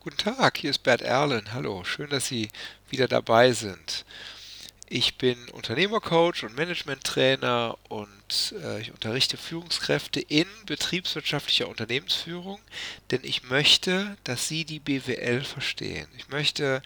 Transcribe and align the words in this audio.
Guten 0.00 0.16
Tag, 0.16 0.58
hier 0.58 0.70
ist 0.70 0.84
Bert 0.84 1.02
Erlen. 1.02 1.52
Hallo, 1.52 1.82
schön, 1.82 2.08
dass 2.08 2.28
Sie 2.28 2.50
wieder 2.88 3.08
dabei 3.08 3.50
sind. 3.50 4.04
Ich 4.88 5.18
bin 5.18 5.48
Unternehmercoach 5.48 6.44
und 6.44 6.56
Managementtrainer 6.56 7.76
und 7.88 8.54
äh, 8.62 8.80
ich 8.80 8.92
unterrichte 8.92 9.36
Führungskräfte 9.36 10.20
in 10.20 10.46
betriebswirtschaftlicher 10.66 11.68
Unternehmensführung, 11.68 12.60
denn 13.10 13.24
ich 13.24 13.42
möchte, 13.42 14.16
dass 14.22 14.46
Sie 14.46 14.64
die 14.64 14.78
BWL 14.78 15.42
verstehen. 15.42 16.06
Ich 16.16 16.28
möchte, 16.28 16.80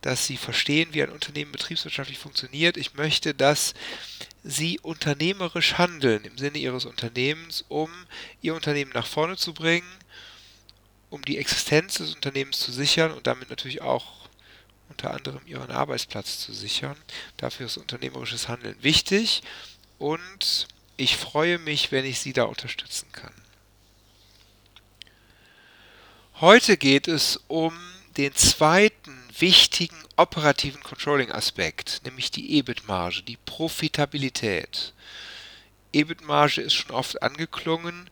dass 0.00 0.24
Sie 0.24 0.38
verstehen, 0.38 0.88
wie 0.92 1.02
ein 1.02 1.12
Unternehmen 1.12 1.52
betriebswirtschaftlich 1.52 2.18
funktioniert. 2.18 2.78
Ich 2.78 2.94
möchte, 2.94 3.34
dass 3.34 3.74
Sie 4.42 4.80
unternehmerisch 4.80 5.76
handeln 5.76 6.24
im 6.24 6.38
Sinne 6.38 6.56
Ihres 6.56 6.86
Unternehmens, 6.86 7.66
um 7.68 7.90
Ihr 8.40 8.54
Unternehmen 8.54 8.92
nach 8.94 9.06
vorne 9.06 9.36
zu 9.36 9.52
bringen, 9.52 9.86
um 11.10 11.24
die 11.24 11.38
Existenz 11.38 11.94
des 11.94 12.14
Unternehmens 12.14 12.60
zu 12.60 12.72
sichern 12.72 13.12
und 13.12 13.26
damit 13.26 13.50
natürlich 13.50 13.82
auch 13.82 14.28
unter 14.88 15.12
anderem 15.12 15.40
ihren 15.46 15.70
Arbeitsplatz 15.70 16.40
zu 16.40 16.52
sichern. 16.52 16.96
Dafür 17.36 17.66
ist 17.66 17.76
unternehmerisches 17.76 18.48
Handeln 18.48 18.76
wichtig 18.82 19.42
und 19.98 20.68
ich 20.96 21.16
freue 21.16 21.58
mich, 21.58 21.92
wenn 21.92 22.04
ich 22.04 22.20
Sie 22.20 22.32
da 22.32 22.44
unterstützen 22.44 23.10
kann. 23.12 23.34
Heute 26.40 26.76
geht 26.76 27.08
es 27.08 27.40
um 27.48 27.76
den 28.16 28.34
zweiten 28.34 29.16
wichtigen 29.38 29.96
operativen 30.16 30.82
Controlling-Aspekt, 30.82 32.00
nämlich 32.04 32.30
die 32.30 32.58
EBIT-Marge, 32.58 33.22
die 33.22 33.36
Profitabilität. 33.44 34.92
EBIT-Marge 35.92 36.60
ist 36.60 36.74
schon 36.74 36.90
oft 36.90 37.22
angeklungen 37.22 38.10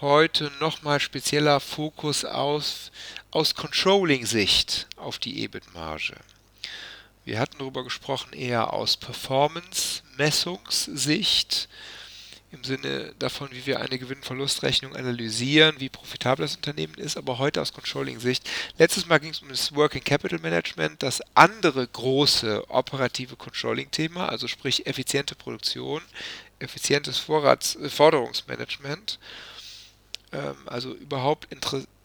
heute 0.00 0.50
nochmal 0.60 1.00
spezieller 1.00 1.58
Fokus 1.60 2.24
aus, 2.24 2.90
aus 3.30 3.54
Controlling-Sicht 3.54 4.86
auf 4.96 5.18
die 5.18 5.42
EBIT-Marge. 5.42 6.16
Wir 7.24 7.40
hatten 7.40 7.56
darüber 7.58 7.82
gesprochen 7.82 8.34
eher 8.34 8.74
aus 8.74 8.98
Performance-Messungssicht, 8.98 11.70
im 12.52 12.62
Sinne 12.62 13.12
davon, 13.18 13.48
wie 13.52 13.64
wir 13.66 13.80
eine 13.80 13.98
Gewinn-Verlust-Rechnung 13.98 14.94
analysieren, 14.94 15.74
wie 15.78 15.88
profitabel 15.88 16.44
das 16.44 16.54
Unternehmen 16.56 16.92
ist, 16.94 17.16
aber 17.16 17.38
heute 17.38 17.62
aus 17.62 17.72
Controlling-Sicht. 17.72 18.48
Letztes 18.78 19.06
Mal 19.06 19.18
ging 19.18 19.30
es 19.30 19.40
um 19.40 19.48
das 19.48 19.74
Working 19.74 20.04
Capital 20.04 20.38
Management, 20.38 21.02
das 21.02 21.22
andere 21.34 21.88
große 21.88 22.68
operative 22.68 23.36
Controlling-Thema, 23.36 24.28
also 24.28 24.46
sprich 24.46 24.86
effiziente 24.86 25.34
Produktion, 25.34 26.02
effizientes 26.58 27.18
Vorrats 27.18 27.78
Forderungsmanagement 27.88 29.18
ähm, 29.18 29.55
also 30.66 30.92
überhaupt 30.94 31.48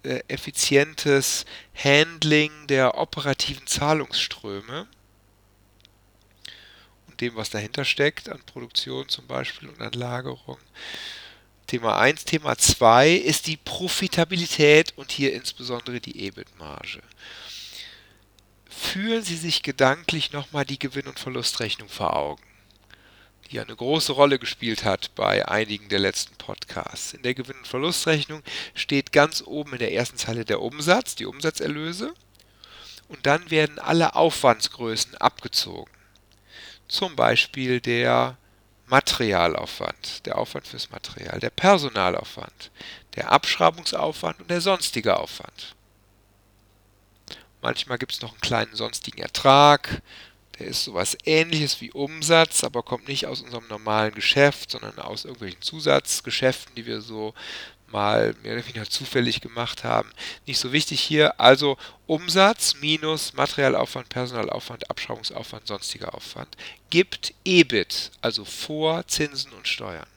äh, 0.04 0.22
effizientes 0.28 1.46
Handling 1.76 2.52
der 2.68 2.98
operativen 2.98 3.68
Zahlungsströme 3.68 4.88
und 7.08 7.22
dem, 7.22 7.36
was 7.36 7.50
dahinter 7.50 7.86
steckt, 7.86 8.30
an 8.30 8.42
Produktion 8.46 9.10
zum 9.10 9.28
Beispiel 9.28 9.70
und 9.70 9.82
an 9.82 9.94
Lagerung. 9.94 10.58
Thema 11.68 11.98
1. 12.00 12.26
Thema 12.26 12.58
2 12.58 13.12
ist 13.12 13.48
die 13.48 13.58
Profitabilität 13.58 14.94
und 14.98 15.12
hier 15.12 15.34
insbesondere 15.34 16.02
die 16.02 16.26
EBIT-Marge. 16.26 17.02
Führen 18.70 19.24
Sie 19.24 19.38
sich 19.38 19.64
gedanklich 19.64 20.32
nochmal 20.34 20.66
die 20.66 20.80
Gewinn- 20.80 21.08
und 21.08 21.20
Verlustrechnung 21.20 21.88
vor 21.88 22.16
Augen 22.16 22.51
die 23.52 23.60
eine 23.60 23.76
große 23.76 24.14
Rolle 24.14 24.40
gespielt 24.40 24.86
hat 24.86 25.14
bei 25.16 25.48
einigen 25.48 25.90
der 25.90 26.00
letzten 26.00 26.36
Podcasts. 26.36 27.14
In 27.14 27.22
der 27.22 27.34
Gewinn- 27.34 27.58
und 27.58 27.68
Verlustrechnung 27.68 28.44
steht 28.74 29.12
ganz 29.12 29.44
oben 29.46 29.74
in 29.74 29.80
der 29.80 29.94
ersten 29.94 30.18
Zeile 30.18 30.46
der 30.46 30.62
Umsatz, 30.62 31.16
die 31.16 31.26
Umsatzerlöse, 31.26 32.14
und 33.10 33.26
dann 33.26 33.52
werden 33.52 33.78
alle 33.78 34.16
Aufwandsgrößen 34.16 35.18
abgezogen. 35.18 35.92
Zum 36.88 37.18
Beispiel 37.18 37.82
der 37.82 38.38
Materialaufwand, 38.88 40.26
der 40.26 40.38
Aufwand 40.38 40.68
fürs 40.68 40.90
Material, 40.90 41.40
der 41.40 41.50
Personalaufwand, 41.50 42.72
der 43.16 43.32
Abschreibungsaufwand 43.32 44.40
und 44.40 44.50
der 44.50 44.62
sonstige 44.62 45.18
Aufwand. 45.18 45.76
Manchmal 47.62 47.98
gibt 47.98 48.14
es 48.14 48.22
noch 48.22 48.32
einen 48.32 48.42
kleinen 48.42 48.76
sonstigen 48.76 49.22
Ertrag, 49.22 50.02
der 50.62 50.70
ist 50.70 50.84
sowas 50.84 51.18
ähnliches 51.26 51.82
wie 51.82 51.92
Umsatz, 51.92 52.64
aber 52.64 52.84
kommt 52.84 53.08
nicht 53.08 53.26
aus 53.26 53.42
unserem 53.42 53.68
normalen 53.68 54.14
Geschäft, 54.14 54.70
sondern 54.72 55.00
aus 55.00 55.26
irgendwelchen 55.26 55.62
Zusatzgeschäften, 55.62 56.76
die 56.76 56.86
wir 56.86 57.02
so 57.02 57.34
mal 57.88 58.36
mehr 58.44 58.54
oder 58.54 58.68
weniger 58.68 58.88
zufällig 58.88 59.42
gemacht 59.42 59.84
haben. 59.84 60.12
Nicht 60.46 60.60
so 60.60 60.72
wichtig 60.72 61.02
hier. 61.02 61.40
Also 61.40 61.78
Umsatz 62.06 62.76
minus 62.80 63.34
Materialaufwand, 63.34 64.08
Personalaufwand, 64.10 64.90
Abschreibungsaufwand, 64.90 65.68
sonstiger 65.68 66.14
Aufwand 66.14 66.56
gibt 66.92 67.34
EBIT, 67.44 68.12
also 68.22 68.46
vor 68.46 69.08
Zinsen 69.08 69.52
und 69.54 69.68
Steuern. 69.68 70.08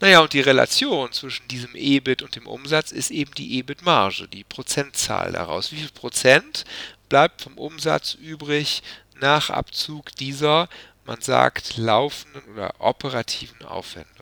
Naja, 0.00 0.20
und 0.20 0.32
die 0.32 0.40
Relation 0.40 1.12
zwischen 1.12 1.46
diesem 1.48 1.74
EBIT 1.74 2.22
und 2.22 2.36
dem 2.36 2.46
Umsatz 2.46 2.90
ist 2.90 3.10
eben 3.10 3.32
die 3.34 3.58
EBIT-Marge, 3.58 4.28
die 4.28 4.44
Prozentzahl 4.44 5.32
daraus. 5.32 5.72
Wie 5.72 5.76
viel 5.76 5.90
Prozent 5.90 6.64
bleibt 7.08 7.42
vom 7.42 7.56
Umsatz 7.56 8.14
übrig 8.14 8.82
nach 9.20 9.50
Abzug 9.50 10.14
dieser, 10.16 10.68
man 11.04 11.20
sagt, 11.20 11.76
laufenden 11.76 12.42
oder 12.52 12.74
operativen 12.80 13.62
Aufwendungen. 13.62 14.14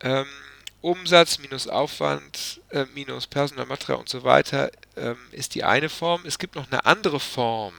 Ähm, 0.00 0.26
Umsatz 0.86 1.38
minus 1.40 1.66
Aufwand 1.66 2.60
äh, 2.70 2.84
minus 2.94 3.26
Personalmaterial 3.26 3.98
und 3.98 4.08
so 4.08 4.22
weiter 4.22 4.70
ähm, 4.96 5.18
ist 5.32 5.56
die 5.56 5.64
eine 5.64 5.88
Form. 5.88 6.22
Es 6.24 6.38
gibt 6.38 6.54
noch 6.54 6.70
eine 6.70 6.86
andere 6.86 7.18
Form, 7.18 7.74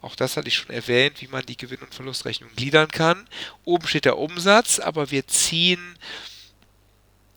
auch 0.00 0.16
das 0.16 0.38
hatte 0.38 0.48
ich 0.48 0.54
schon 0.54 0.70
erwähnt, 0.70 1.20
wie 1.20 1.28
man 1.28 1.44
die 1.44 1.58
Gewinn- 1.58 1.82
und 1.82 1.94
Verlustrechnung 1.94 2.48
gliedern 2.56 2.88
kann. 2.88 3.28
Oben 3.66 3.86
steht 3.86 4.06
der 4.06 4.16
Umsatz, 4.16 4.78
aber 4.78 5.10
wir 5.10 5.26
ziehen 5.26 5.98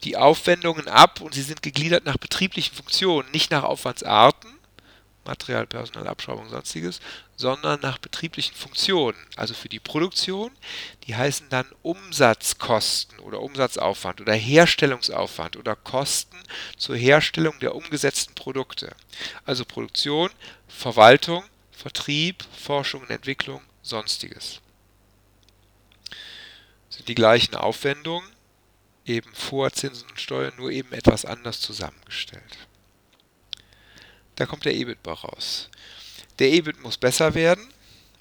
die 0.05 0.15
Aufwendungen 0.15 0.87
ab 0.87 1.19
und 1.19 1.33
sie 1.33 1.41
sind 1.41 1.61
gegliedert 1.61 2.05
nach 2.05 2.17
betrieblichen 2.17 2.73
Funktionen, 2.73 3.29
nicht 3.31 3.51
nach 3.51 3.63
Aufwandsarten. 3.63 4.49
Material, 5.25 5.67
Personal, 5.67 6.07
Abschreibung, 6.07 6.47
sonstiges, 6.47 7.01
sondern 7.39 7.79
nach 7.79 7.99
betrieblichen 7.99 8.53
Funktionen. 8.53 9.17
Also 9.37 9.53
für 9.53 9.69
die 9.69 9.79
Produktion, 9.79 10.51
die 11.07 11.15
heißen 11.15 11.47
dann 11.47 11.65
Umsatzkosten 11.83 13.17
oder 13.19 13.39
Umsatzaufwand 13.39 14.19
oder 14.19 14.33
Herstellungsaufwand 14.33 15.55
oder 15.55 15.77
Kosten 15.77 16.35
zur 16.75 16.97
Herstellung 16.97 17.57
der 17.59 17.75
umgesetzten 17.75 18.35
Produkte. 18.35 18.93
Also 19.45 19.63
Produktion, 19.63 20.29
Verwaltung, 20.67 21.45
Vertrieb, 21.71 22.43
Forschung 22.61 23.03
und 23.03 23.09
Entwicklung, 23.09 23.61
sonstiges. 23.83 24.59
Das 26.89 26.97
sind 26.97 27.07
die 27.07 27.15
gleichen 27.15 27.55
Aufwendungen, 27.55 28.29
eben 29.05 29.33
vor 29.33 29.71
Zinsen 29.71 30.09
und 30.09 30.19
Steuern, 30.19 30.57
nur 30.57 30.71
eben 30.71 30.91
etwas 30.91 31.23
anders 31.23 31.61
zusammengestellt. 31.61 32.57
Da 34.35 34.45
kommt 34.45 34.65
der 34.65 34.75
EBIT 34.75 34.97
raus. 35.07 35.69
Der 36.39 36.51
EBIT 36.51 36.81
muss 36.81 36.97
besser 36.97 37.33
werden. 37.35 37.67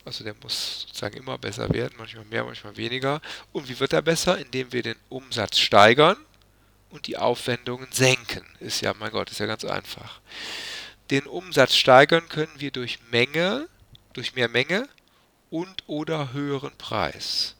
Also 0.04 0.24
der 0.24 0.34
muss 0.42 0.82
sozusagen 0.82 1.16
immer 1.16 1.38
besser 1.38 1.72
werden, 1.72 1.94
manchmal 1.98 2.24
mehr, 2.24 2.44
manchmal 2.44 2.76
weniger. 2.76 3.20
Und 3.52 3.68
wie 3.68 3.78
wird 3.78 3.92
er 3.92 4.02
besser? 4.02 4.38
Indem 4.38 4.72
wir 4.72 4.82
den 4.82 4.96
Umsatz 5.08 5.58
steigern 5.58 6.16
und 6.90 7.06
die 7.06 7.16
Aufwendungen 7.16 7.88
senken. 7.92 8.44
Ist 8.60 8.80
ja, 8.80 8.94
mein 8.94 9.10
Gott, 9.10 9.30
ist 9.30 9.40
ja 9.40 9.46
ganz 9.46 9.64
einfach. 9.64 10.20
Den 11.10 11.26
Umsatz 11.26 11.74
steigern 11.74 12.28
können 12.28 12.52
wir 12.56 12.70
durch 12.70 12.98
Menge, 13.10 13.68
durch 14.14 14.34
mehr 14.34 14.48
Menge 14.48 14.88
und 15.50 15.84
oder 15.86 16.32
höheren 16.32 16.76
Preis. 16.76 17.54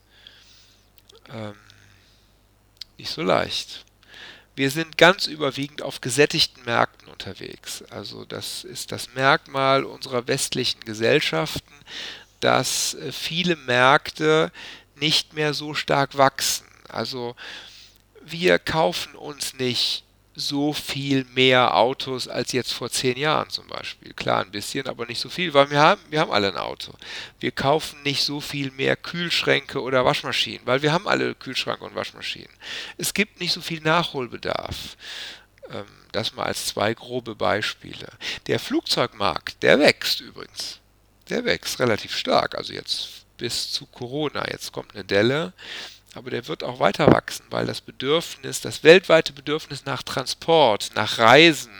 Ähm, 1.29 1.55
nicht 2.97 3.11
so 3.11 3.21
leicht. 3.21 3.85
Wir 4.59 4.71
sind 4.71 4.97
ganz 4.97 5.25
überwiegend 5.25 5.81
auf 5.81 6.01
gesättigten 6.01 6.65
Märkten 6.65 7.07
unterwegs. 7.07 7.81
Also 7.91 8.25
das 8.25 8.65
ist 8.65 8.91
das 8.91 9.13
Merkmal 9.13 9.85
unserer 9.85 10.27
westlichen 10.27 10.81
Gesellschaften, 10.81 11.73
dass 12.41 12.93
äh, 12.95 13.13
viele 13.13 13.55
Märkte 13.55 14.51
nicht 14.95 15.31
mehr 15.31 15.53
so 15.53 15.73
stark 15.73 16.17
wachsen. 16.17 16.65
Also 16.89 17.37
wir 18.21 18.59
kaufen 18.59 19.15
uns 19.15 19.53
nicht 19.53 20.03
so 20.39 20.73
viel 20.73 21.25
mehr 21.35 21.75
Autos 21.75 22.27
als 22.27 22.51
jetzt 22.53 22.73
vor 22.73 22.89
zehn 22.89 23.17
Jahren 23.17 23.49
zum 23.49 23.67
Beispiel. 23.67 24.13
Klar, 24.13 24.43
ein 24.43 24.51
bisschen, 24.51 24.87
aber 24.87 25.05
nicht 25.05 25.19
so 25.19 25.29
viel, 25.29 25.53
weil 25.53 25.69
wir 25.69 25.79
haben, 25.79 26.01
wir 26.09 26.21
haben 26.21 26.31
alle 26.31 26.47
ein 26.47 26.57
Auto. 26.57 26.93
Wir 27.39 27.51
kaufen 27.51 28.01
nicht 28.03 28.23
so 28.23 28.39
viel 28.41 28.71
mehr 28.71 28.95
Kühlschränke 28.95 29.81
oder 29.81 30.05
Waschmaschinen, 30.05 30.65
weil 30.65 30.81
wir 30.81 30.93
haben 30.93 31.07
alle 31.07 31.35
Kühlschränke 31.35 31.83
und 31.83 31.95
Waschmaschinen. 31.95 32.49
Es 32.97 33.13
gibt 33.13 33.39
nicht 33.39 33.51
so 33.51 33.61
viel 33.61 33.81
Nachholbedarf. 33.81 34.97
Ähm, 35.69 35.85
das 36.11 36.33
mal 36.33 36.45
als 36.45 36.67
zwei 36.67 36.93
grobe 36.93 37.35
Beispiele. 37.35 38.07
Der 38.47 38.59
Flugzeugmarkt, 38.59 39.61
der 39.61 39.79
wächst 39.79 40.21
übrigens. 40.21 40.79
Der 41.29 41.45
wächst 41.45 41.79
relativ 41.79 42.15
stark. 42.15 42.55
Also 42.55 42.73
jetzt 42.73 43.25
bis 43.37 43.71
zu 43.71 43.85
Corona. 43.85 44.49
Jetzt 44.49 44.71
kommt 44.71 44.95
eine 44.95 45.03
Delle 45.03 45.53
aber 46.19 46.31
der 46.31 46.49
wird 46.49 46.65
auch 46.65 46.81
weiter 46.81 47.07
wachsen, 47.07 47.45
weil 47.49 47.65
das 47.65 47.79
Bedürfnis, 47.79 48.59
das 48.59 48.83
weltweite 48.83 49.31
Bedürfnis 49.31 49.85
nach 49.85 50.03
Transport, 50.03 50.91
nach 50.93 51.17
Reisen, 51.17 51.71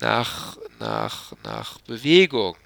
nach, 0.00 0.56
nach, 0.80 1.34
nach 1.44 1.78
Bewegung 1.82 2.56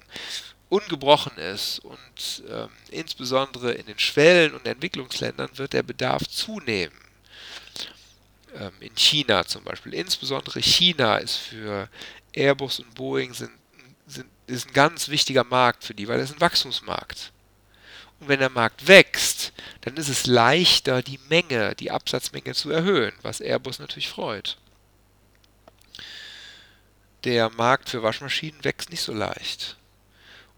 ungebrochen 0.69 1.37
ist 1.37 1.77
und 1.77 2.43
ähm, 2.49 2.69
insbesondere 2.89 3.73
in 3.73 3.85
den 3.85 3.99
Schwellen- 3.99 4.55
und 4.55 4.65
Entwicklungsländern 4.65 5.55
wird 5.59 5.73
der 5.73 5.83
Bedarf 5.83 6.27
zunehmen. 6.27 6.97
Ähm, 8.55 8.73
in 8.79 8.95
China 8.95 9.45
zum 9.45 9.63
Beispiel, 9.63 9.93
insbesondere 9.93 10.59
China 10.59 11.17
ist 11.17 11.35
für 11.35 11.87
Airbus 12.33 12.79
und 12.79 12.95
Boeing 12.95 13.31
sind, 13.35 13.51
sind, 14.07 14.25
ist 14.47 14.69
ein 14.69 14.73
ganz 14.73 15.09
wichtiger 15.09 15.43
Markt 15.43 15.83
für 15.83 15.93
die, 15.93 16.07
weil 16.07 16.19
es 16.19 16.33
ein 16.33 16.41
Wachstumsmarkt. 16.41 17.31
Und 18.19 18.27
wenn 18.27 18.39
der 18.39 18.49
Markt 18.49 18.87
wächst, 18.87 19.34
dann 19.85 19.97
ist 19.97 20.09
es 20.09 20.25
leichter, 20.25 21.03
die 21.03 21.19
Menge, 21.29 21.75
die 21.75 21.91
Absatzmenge 21.91 22.55
zu 22.55 22.71
erhöhen, 22.71 23.13
was 23.21 23.39
Airbus 23.39 23.77
natürlich 23.77 24.09
freut. 24.09 24.57
Der 27.23 27.51
Markt 27.51 27.89
für 27.89 28.01
Waschmaschinen 28.01 28.63
wächst 28.63 28.89
nicht 28.89 29.01
so 29.01 29.13
leicht. 29.13 29.77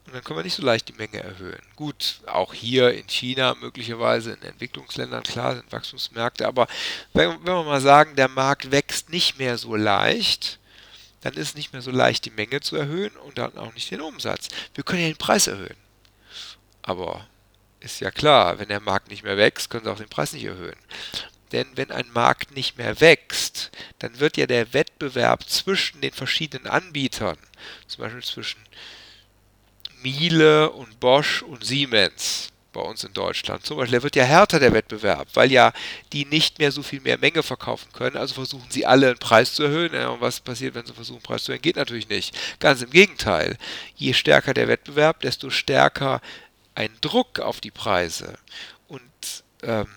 Und 0.06 0.16
dann 0.16 0.24
können 0.24 0.40
wir 0.40 0.44
nicht 0.44 0.56
so 0.56 0.64
leicht 0.64 0.88
die 0.88 0.94
Menge 0.94 1.22
erhöhen. 1.22 1.62
Gut, 1.76 2.22
auch 2.26 2.54
hier 2.54 2.94
in 2.94 3.10
China, 3.10 3.56
möglicherweise 3.56 4.32
in 4.32 4.42
Entwicklungsländern, 4.44 5.24
klar, 5.24 5.56
sind 5.56 5.72
Wachstumsmärkte, 5.74 6.48
aber 6.48 6.68
wenn, 7.12 7.32
wenn 7.32 7.54
wir 7.54 7.64
mal 7.64 7.82
sagen, 7.82 8.16
der 8.16 8.30
Markt 8.30 8.72
wächst 8.72 9.10
nicht 9.10 9.38
mehr 9.38 9.58
so 9.58 9.76
leicht, 9.76 10.58
dann 11.20 11.34
ist 11.34 11.50
es 11.50 11.56
nicht 11.56 11.74
mehr 11.74 11.82
so 11.82 11.92
leicht, 11.92 12.24
die 12.24 12.32
Menge 12.32 12.62
zu 12.62 12.78
erhöhen 12.78 13.16
und 13.18 13.38
dann 13.38 13.58
auch 13.58 13.74
nicht 13.74 13.92
den 13.92 14.00
Umsatz. 14.00 14.48
Wir 14.74 14.86
können 14.86 15.02
ja 15.02 15.10
den 15.10 15.18
Preis 15.18 15.48
erhöhen. 15.48 15.76
Aber 16.82 17.28
ist 17.80 18.00
ja 18.00 18.12
klar, 18.12 18.60
wenn 18.60 18.70
der 18.70 18.80
Markt 18.80 19.10
nicht 19.10 19.24
mehr 19.24 19.38
wächst, 19.38 19.70
können 19.70 19.86
Sie 19.86 19.92
auch 19.92 19.98
den 19.98 20.10
Preis 20.10 20.34
nicht 20.34 20.46
erhöhen. 20.46 20.76
Denn 21.52 21.68
wenn 21.76 21.92
ein 21.92 22.12
Markt 22.12 22.56
nicht 22.56 22.78
mehr 22.78 23.00
wächst, 23.00 23.72
dann 24.00 24.20
wird 24.20 24.36
ja 24.38 24.48
der 24.48 24.74
Wettbewerb 24.74 25.48
zwischen 25.48 26.02
den 26.02 26.12
verschiedenen 26.12 26.68
Anbietern, 26.68 27.38
zum 27.88 28.04
Beispiel 28.04 28.24
zwischen 28.24 28.60
Miele 30.02 30.72
und 30.72 31.00
Bosch 31.00 31.42
und 31.42 31.66
Siemens 31.66 32.50
bei 32.74 32.82
uns 32.82 33.04
in 33.04 33.14
Deutschland. 33.14 33.66
Zum 33.66 33.78
Beispiel, 33.78 33.94
der 33.94 34.04
wird 34.04 34.16
ja 34.16 34.24
härter, 34.24 34.60
der 34.60 34.74
Wettbewerb, 34.74 35.30
weil 35.34 35.52
ja 35.52 35.74
die 36.14 36.26
nicht 36.26 36.60
mehr 36.60 36.72
so 36.72 36.84
viel 36.84 37.02
mehr 37.02 37.18
Menge 37.18 37.42
verkaufen 37.42 37.92
können. 37.92 38.18
Also 38.18 38.36
versuchen 38.36 38.70
sie 38.70 38.86
alle 38.86 39.08
einen 39.08 39.18
Preis 39.18 39.54
zu 39.54 39.64
erhöhen. 39.64 39.96
Und 39.96 40.22
was 40.22 40.42
passiert, 40.42 40.76
wenn 40.76 40.86
sie 40.86 40.94
versuchen, 40.94 41.18
einen 41.18 41.24
Preis 41.24 41.44
zu 41.44 41.52
erhöhen? 41.52 41.64
Geht 41.64 41.78
natürlich 41.78 42.08
nicht. 42.08 42.38
Ganz 42.60 42.82
im 42.84 42.92
Gegenteil. 42.92 43.58
Je 43.96 44.14
stärker 44.14 44.54
der 44.54 44.68
Wettbewerb, 44.68 45.22
desto 45.22 45.50
stärker 45.50 46.22
ein 46.78 46.96
Druck 47.02 47.40
auf 47.40 47.60
die 47.60 47.72
Preise. 47.72 48.38
Und 48.88 49.44
ähm, 49.64 49.88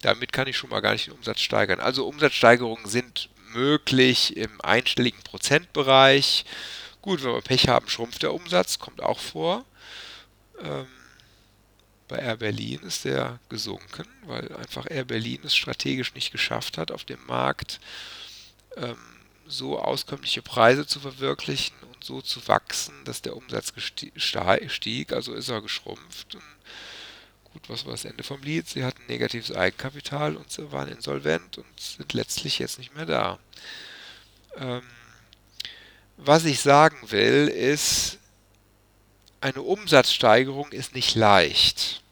damit 0.00 0.32
kann 0.32 0.48
ich 0.48 0.56
schon 0.56 0.70
mal 0.70 0.80
gar 0.80 0.92
nicht 0.92 1.08
den 1.08 1.12
Umsatz 1.12 1.40
steigern. 1.40 1.78
Also 1.78 2.08
Umsatzsteigerungen 2.08 2.86
sind 2.86 3.28
möglich 3.52 4.34
im 4.36 4.60
einstelligen 4.62 5.22
Prozentbereich. 5.22 6.46
Gut, 7.02 7.22
wenn 7.22 7.34
wir 7.34 7.42
Pech 7.42 7.68
haben, 7.68 7.88
schrumpft 7.88 8.22
der 8.22 8.32
Umsatz, 8.32 8.78
kommt 8.78 9.02
auch 9.02 9.18
vor. 9.18 9.66
Ähm, 10.62 10.86
bei 12.08 12.16
Air 12.16 12.38
Berlin 12.38 12.80
ist 12.80 13.04
der 13.04 13.40
gesunken, 13.50 14.06
weil 14.24 14.56
einfach 14.56 14.86
Air 14.90 15.04
Berlin 15.04 15.40
es 15.44 15.54
strategisch 15.54 16.14
nicht 16.14 16.32
geschafft 16.32 16.78
hat, 16.78 16.90
auf 16.90 17.04
dem 17.04 17.24
Markt 17.26 17.78
ähm, 18.76 18.96
so 19.46 19.78
auskömmliche 19.78 20.40
Preise 20.40 20.86
zu 20.86 20.98
verwirklichen 20.98 21.76
so 22.04 22.20
zu 22.20 22.46
wachsen, 22.46 22.94
dass 23.04 23.22
der 23.22 23.36
Umsatz 23.36 23.72
stieg. 23.76 25.12
Also 25.12 25.34
ist 25.34 25.48
er 25.48 25.62
geschrumpft. 25.62 26.34
Und 26.34 26.44
gut, 27.44 27.68
was 27.68 27.84
war 27.84 27.92
das 27.92 28.04
Ende 28.04 28.22
vom 28.22 28.42
Lied? 28.42 28.68
Sie 28.68 28.84
hatten 28.84 29.06
negatives 29.06 29.50
Eigenkapital 29.50 30.36
und 30.36 30.50
sie 30.50 30.70
waren 30.70 30.88
insolvent 30.88 31.58
und 31.58 31.80
sind 31.80 32.12
letztlich 32.12 32.58
jetzt 32.58 32.78
nicht 32.78 32.94
mehr 32.94 33.06
da. 33.06 33.38
Ähm, 34.56 34.82
was 36.16 36.44
ich 36.44 36.60
sagen 36.60 37.10
will, 37.10 37.48
ist, 37.48 38.18
eine 39.40 39.62
Umsatzsteigerung 39.62 40.70
ist 40.72 40.94
nicht 40.94 41.14
leicht. 41.16 42.03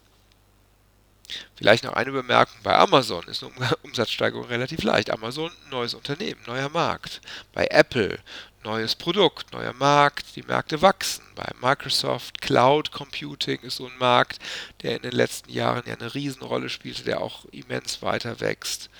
Vielleicht 1.62 1.84
noch 1.84 1.92
eine 1.92 2.10
Bemerkung. 2.10 2.58
Bei 2.64 2.76
Amazon 2.76 3.22
ist 3.28 3.44
eine 3.44 3.76
Umsatzsteigerung 3.84 4.46
relativ 4.46 4.82
leicht. 4.82 5.10
Amazon, 5.10 5.52
neues 5.70 5.94
Unternehmen, 5.94 6.40
neuer 6.44 6.68
Markt. 6.70 7.20
Bei 7.52 7.68
Apple, 7.68 8.18
neues 8.64 8.96
Produkt, 8.96 9.52
neuer 9.52 9.72
Markt, 9.72 10.34
die 10.34 10.42
Märkte 10.42 10.82
wachsen. 10.82 11.22
Bei 11.36 11.46
Microsoft, 11.60 12.40
Cloud 12.40 12.90
Computing 12.90 13.60
ist 13.60 13.76
so 13.76 13.86
ein 13.86 13.96
Markt, 13.98 14.40
der 14.82 14.96
in 14.96 15.02
den 15.02 15.12
letzten 15.12 15.52
Jahren 15.52 15.84
ja 15.86 15.94
eine 15.94 16.12
Riesenrolle 16.12 16.68
spielte, 16.68 17.04
der 17.04 17.20
auch 17.20 17.44
immens 17.52 18.02
weiter 18.02 18.40
wächst. 18.40 18.90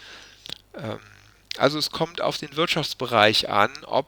Ähm, 0.76 1.00
also 1.56 1.81
es 1.81 1.91
kommt 1.91 2.20
auf 2.20 2.38
den 2.38 2.55
Wirtschaftsbereich 2.55 3.49
an, 3.50 3.73
ob 3.87 4.06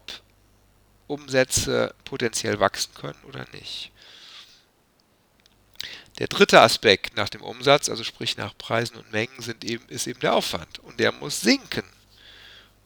Umsätze 1.08 1.92
potenziell 2.04 2.60
wachsen 2.60 2.94
können 2.94 3.18
oder 3.26 3.46
nicht. 3.52 3.90
Der 6.18 6.28
dritte 6.28 6.60
Aspekt 6.60 7.16
nach 7.16 7.28
dem 7.28 7.42
Umsatz, 7.42 7.88
also 7.88 8.04
sprich 8.04 8.36
nach 8.36 8.56
Preisen 8.56 8.96
und 8.96 9.12
Mengen, 9.12 9.40
sind 9.40 9.64
eben, 9.64 9.84
ist 9.88 10.06
eben 10.06 10.20
der 10.20 10.34
Aufwand. 10.34 10.78
Und 10.80 11.00
der 11.00 11.12
muss 11.12 11.40
sinken, 11.40 11.84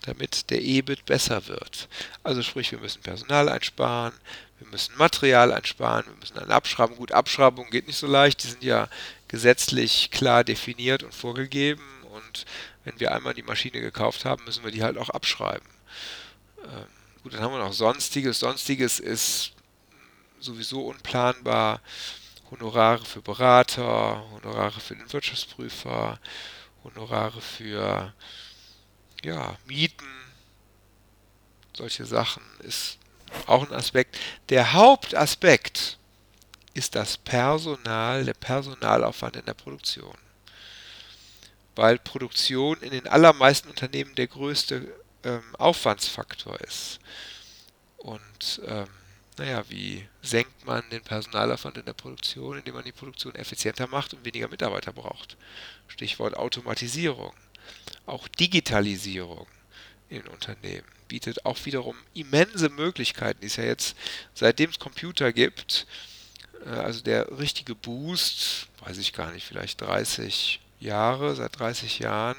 damit 0.03 0.51
der 0.51 0.63
EBIT 0.63 1.05
besser 1.05 1.47
wird. 1.47 1.89
Also 2.23 2.43
sprich, 2.43 2.71
wir 2.73 2.79
müssen 2.79 3.03
Personal 3.03 3.49
einsparen, 3.49 4.15
wir 4.59 4.69
müssen 4.69 4.97
Material 4.97 5.53
einsparen, 5.53 6.07
wir 6.07 6.17
müssen 6.17 6.37
dann 6.37 6.51
abschreiben. 6.51 6.97
Gut, 6.97 7.13
Abschreibung 7.13 7.69
geht 7.71 7.87
nicht 7.87 7.99
so 7.99 8.07
leicht, 8.07 8.43
die 8.43 8.49
sind 8.49 8.65
ja 8.65 8.89
gesetzlich 9.29 10.11
klar 10.11 10.43
definiert 10.43 11.03
und 11.03 11.15
vorgegeben. 11.15 11.83
Und 12.11 12.47
wenn 12.85 12.99
wir 12.99 13.13
einmal 13.13 13.35
die 13.35 13.43
Maschine 13.43 13.81
gekauft 13.81 14.25
haben, 14.25 14.45
müssen 14.45 14.65
wir 14.65 14.73
die 14.73 14.83
halt 14.83 14.97
auch 14.97 15.11
abschreiben. 15.11 15.69
Ähm, 16.65 16.87
Gut, 17.23 17.35
dann 17.35 17.43
haben 17.43 17.53
wir 17.53 17.59
noch 17.59 17.73
Sonstiges. 17.73 18.39
Sonstiges 18.39 19.01
ist 19.01 19.53
sowieso 20.41 20.87
unplanbar. 20.87 21.83
Honorare 22.51 23.05
für 23.05 23.23
Berater, 23.23 24.25
Honorare 24.33 24.81
für 24.81 24.97
den 24.97 25.13
Wirtschaftsprüfer, 25.13 26.19
Honorare 26.85 27.41
für 27.41 28.15
ja, 29.23 29.57
Mieten, 29.67 30.07
solche 31.77 32.05
Sachen 32.07 32.43
ist 32.61 32.99
auch 33.47 33.67
ein 33.67 33.75
Aspekt. 33.75 34.19
Der 34.49 34.73
Hauptaspekt 34.73 35.99
ist 36.75 36.95
das 36.95 37.19
Personal, 37.19 38.25
der 38.25 38.35
Personalaufwand 38.35 39.37
in 39.37 39.45
der 39.45 39.55
Produktion. 39.55 40.17
Weil 41.75 41.99
Produktion 41.99 42.81
in 42.81 42.91
den 42.91 43.07
allermeisten 43.07 43.69
Unternehmen 43.69 44.15
der 44.15 44.27
größte 44.27 44.93
ähm, 45.25 45.43
Aufwandsfaktor 45.57 46.61
ist. 46.61 46.99
Und 47.99 48.61
ähm, 48.67 48.89
naja, 49.39 49.65
wie 49.69 50.07
senkt 50.23 50.65
man 50.67 50.83
den 50.91 51.03
Personalaufwand 51.03 51.79
in 51.79 51.85
der 51.85 51.93
Produktion, 51.93 52.59
indem 52.59 52.75
man 52.75 52.85
die 52.85 52.93
Produktion 52.93 53.35
effizienter 53.35 53.87
macht 53.87 54.15
und 54.15 54.25
weniger 54.25 54.49
Mitarbeiter 54.49 54.93
braucht? 54.93 55.37
Stichwort 55.87 56.37
Automatisierung. 56.37 57.33
Auch 58.07 58.29
Digitalisierung 58.29 59.47
in 60.09 60.27
Unternehmen 60.29 60.87
bietet 61.09 61.45
auch 61.45 61.59
wiederum 61.65 61.97
immense 62.15 62.69
Möglichkeiten, 62.69 63.41
die 63.41 63.47
es 63.47 63.57
ja 63.57 63.65
jetzt, 63.65 63.97
seitdem 64.35 64.71
es 64.71 64.79
Computer 64.79 65.33
gibt, 65.33 65.87
äh, 66.65 66.69
also 66.69 67.03
der 67.03 67.39
richtige 67.39 67.75
Boost, 67.75 68.69
weiß 68.85 68.99
ich 68.99 69.13
gar 69.13 69.33
nicht, 69.33 69.47
vielleicht 69.47 69.81
30 69.81 70.61
Jahre, 70.81 71.35
seit 71.35 71.59
30 71.59 71.99
Jahren, 71.99 72.37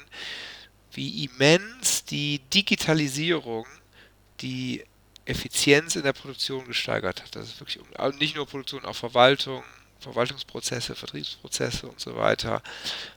wie 0.92 1.24
immens 1.24 2.04
die 2.04 2.40
Digitalisierung 2.52 3.66
die 4.40 4.84
Effizienz 5.30 5.96
in 5.96 6.02
der 6.02 6.12
Produktion 6.12 6.66
gesteigert 6.66 7.22
hat. 7.22 7.36
Das 7.36 7.46
ist 7.48 7.60
wirklich 7.60 7.78
also 7.94 8.18
nicht 8.18 8.36
nur 8.36 8.46
Produktion, 8.46 8.84
auch 8.84 8.96
Verwaltung, 8.96 9.62
Verwaltungsprozesse, 10.00 10.94
Vertriebsprozesse 10.94 11.86
und 11.86 12.00
so 12.00 12.16
weiter 12.16 12.62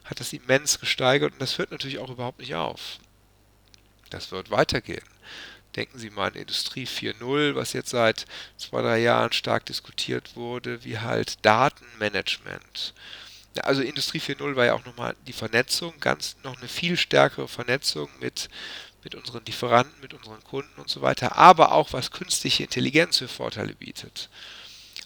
hat 0.03 0.20
das 0.20 0.34
immens 0.34 0.79
gesteigert 0.79 1.34
und 1.34 1.41
das 1.41 1.58
hört 1.58 1.72
natürlich 1.72 2.00
auch 2.00 2.10
überhaupt 2.10 2.39
nicht 2.39 2.55
auf. 2.55 3.00
Das 4.10 4.32
wird 4.32 4.51
weitergehen. 4.51 5.03
Denken 5.75 5.98
Sie 5.98 6.12
mal 6.12 6.27
an 6.27 6.36
Industrie 6.36 6.86
4.0, 6.86 7.55
was 7.55 7.74
jetzt 7.74 7.89
seit 7.89 8.25
zwei, 8.58 8.82
drei 8.82 9.00
Jahren 9.00 9.32
stark 9.32 9.65
diskutiert 9.65 10.36
wurde, 10.36 10.84
wie 10.84 11.00
halt 11.00 11.43
Datenmanagement 11.43 12.93
also 13.62 13.82
Industrie 13.82 14.20
4.0 14.20 14.55
war 14.55 14.65
ja 14.65 14.74
auch 14.74 14.86
nochmal 14.86 15.15
die 15.27 15.34
Vernetzung, 15.34 15.93
ganz 16.00 16.38
noch 16.43 16.58
eine 16.58 16.67
viel 16.67 16.98
stärkere 16.98 17.48
Vernetzung 17.48 18.10
mit, 18.20 18.50
mit 19.04 19.16
unseren 19.16 19.44
Lieferanten, 19.46 20.02
mit 20.02 20.14
unseren 20.14 20.44
Kunden 20.44 20.80
und 20.80 20.90
so 20.90 21.02
weiter, 21.02 21.36
aber 21.38 21.72
auch 21.72 21.94
was 21.94 22.12
künstliche 22.12 22.64
Intelligenz 22.64 23.18
für 23.18 23.28
Vorteile 23.28 23.76
bietet. 23.76 24.30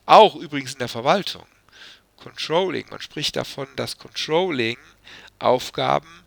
Auch 0.05 0.35
übrigens 0.35 0.73
in 0.73 0.79
der 0.79 0.87
Verwaltung. 0.87 1.45
Controlling, 2.17 2.87
man 2.89 3.01
spricht 3.01 3.35
davon, 3.35 3.67
dass 3.75 3.97
Controlling 3.97 4.77
Aufgaben 5.39 6.23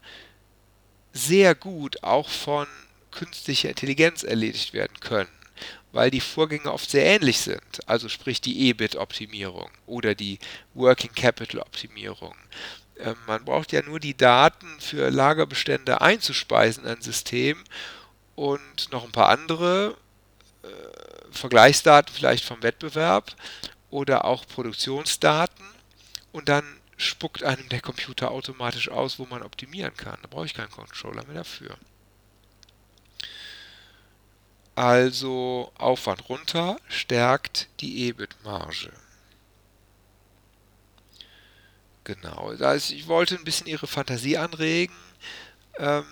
sehr 1.13 1.55
gut 1.55 2.03
auch 2.05 2.29
von 2.29 2.67
künstlicher 3.11 3.71
Intelligenz 3.71 4.23
erledigt 4.23 4.73
werden 4.73 5.01
können 5.01 5.41
weil 5.93 6.11
die 6.11 6.21
Vorgänge 6.21 6.73
oft 6.73 6.91
sehr 6.91 7.05
ähnlich 7.05 7.39
sind. 7.39 7.81
Also 7.87 8.09
sprich 8.09 8.41
die 8.41 8.69
EBIT-Optimierung 8.69 9.71
oder 9.87 10.15
die 10.15 10.39
Working 10.75 11.13
Capital-Optimierung. 11.15 12.35
Ähm, 13.03 13.17
man 13.27 13.45
braucht 13.45 13.73
ja 13.73 13.83
nur 13.83 14.01
die 14.01 14.17
Daten 14.17 14.67
für 14.81 15.11
Lagerbestände 15.11 16.01
einzuspeisen 16.01 16.85
in 16.85 16.91
ein 16.91 17.03
System 17.03 17.63
und 18.35 18.93
noch 18.93 19.05
ein 19.05 19.13
paar 19.13 19.29
andere 19.29 19.97
äh, 20.63 20.67
Vergleichsdaten 21.31 22.15
vielleicht 22.15 22.45
vom 22.45 22.63
Wettbewerb 22.63 23.35
oder 23.91 24.25
auch 24.25 24.47
Produktionsdaten 24.47 25.65
und 26.33 26.49
dann 26.49 26.65
spuckt 26.97 27.43
einem 27.43 27.69
der 27.71 27.81
Computer 27.81 28.31
automatisch 28.31 28.89
aus, 28.91 29.19
wo 29.19 29.27
man 29.27 29.43
optimieren 29.43 29.97
kann. 29.97 30.19
Da 30.23 30.29
brauche 30.29 30.47
ich 30.47 30.55
keinen 30.55 30.71
Controller 30.71 31.25
mehr 31.27 31.37
dafür. 31.37 31.77
Also 34.75 35.73
Aufwand 35.77 36.29
runter 36.29 36.79
stärkt 36.89 37.69
die 37.81 38.09
EBIT-Marge. 38.09 38.93
Genau, 42.05 42.55
also 42.59 42.95
ich 42.95 43.07
wollte 43.07 43.37
ein 43.37 43.45
bisschen 43.45 43.67
Ihre 43.67 43.87
Fantasie 43.87 44.37
anregen, 44.37 44.95
ähm, 45.79 46.05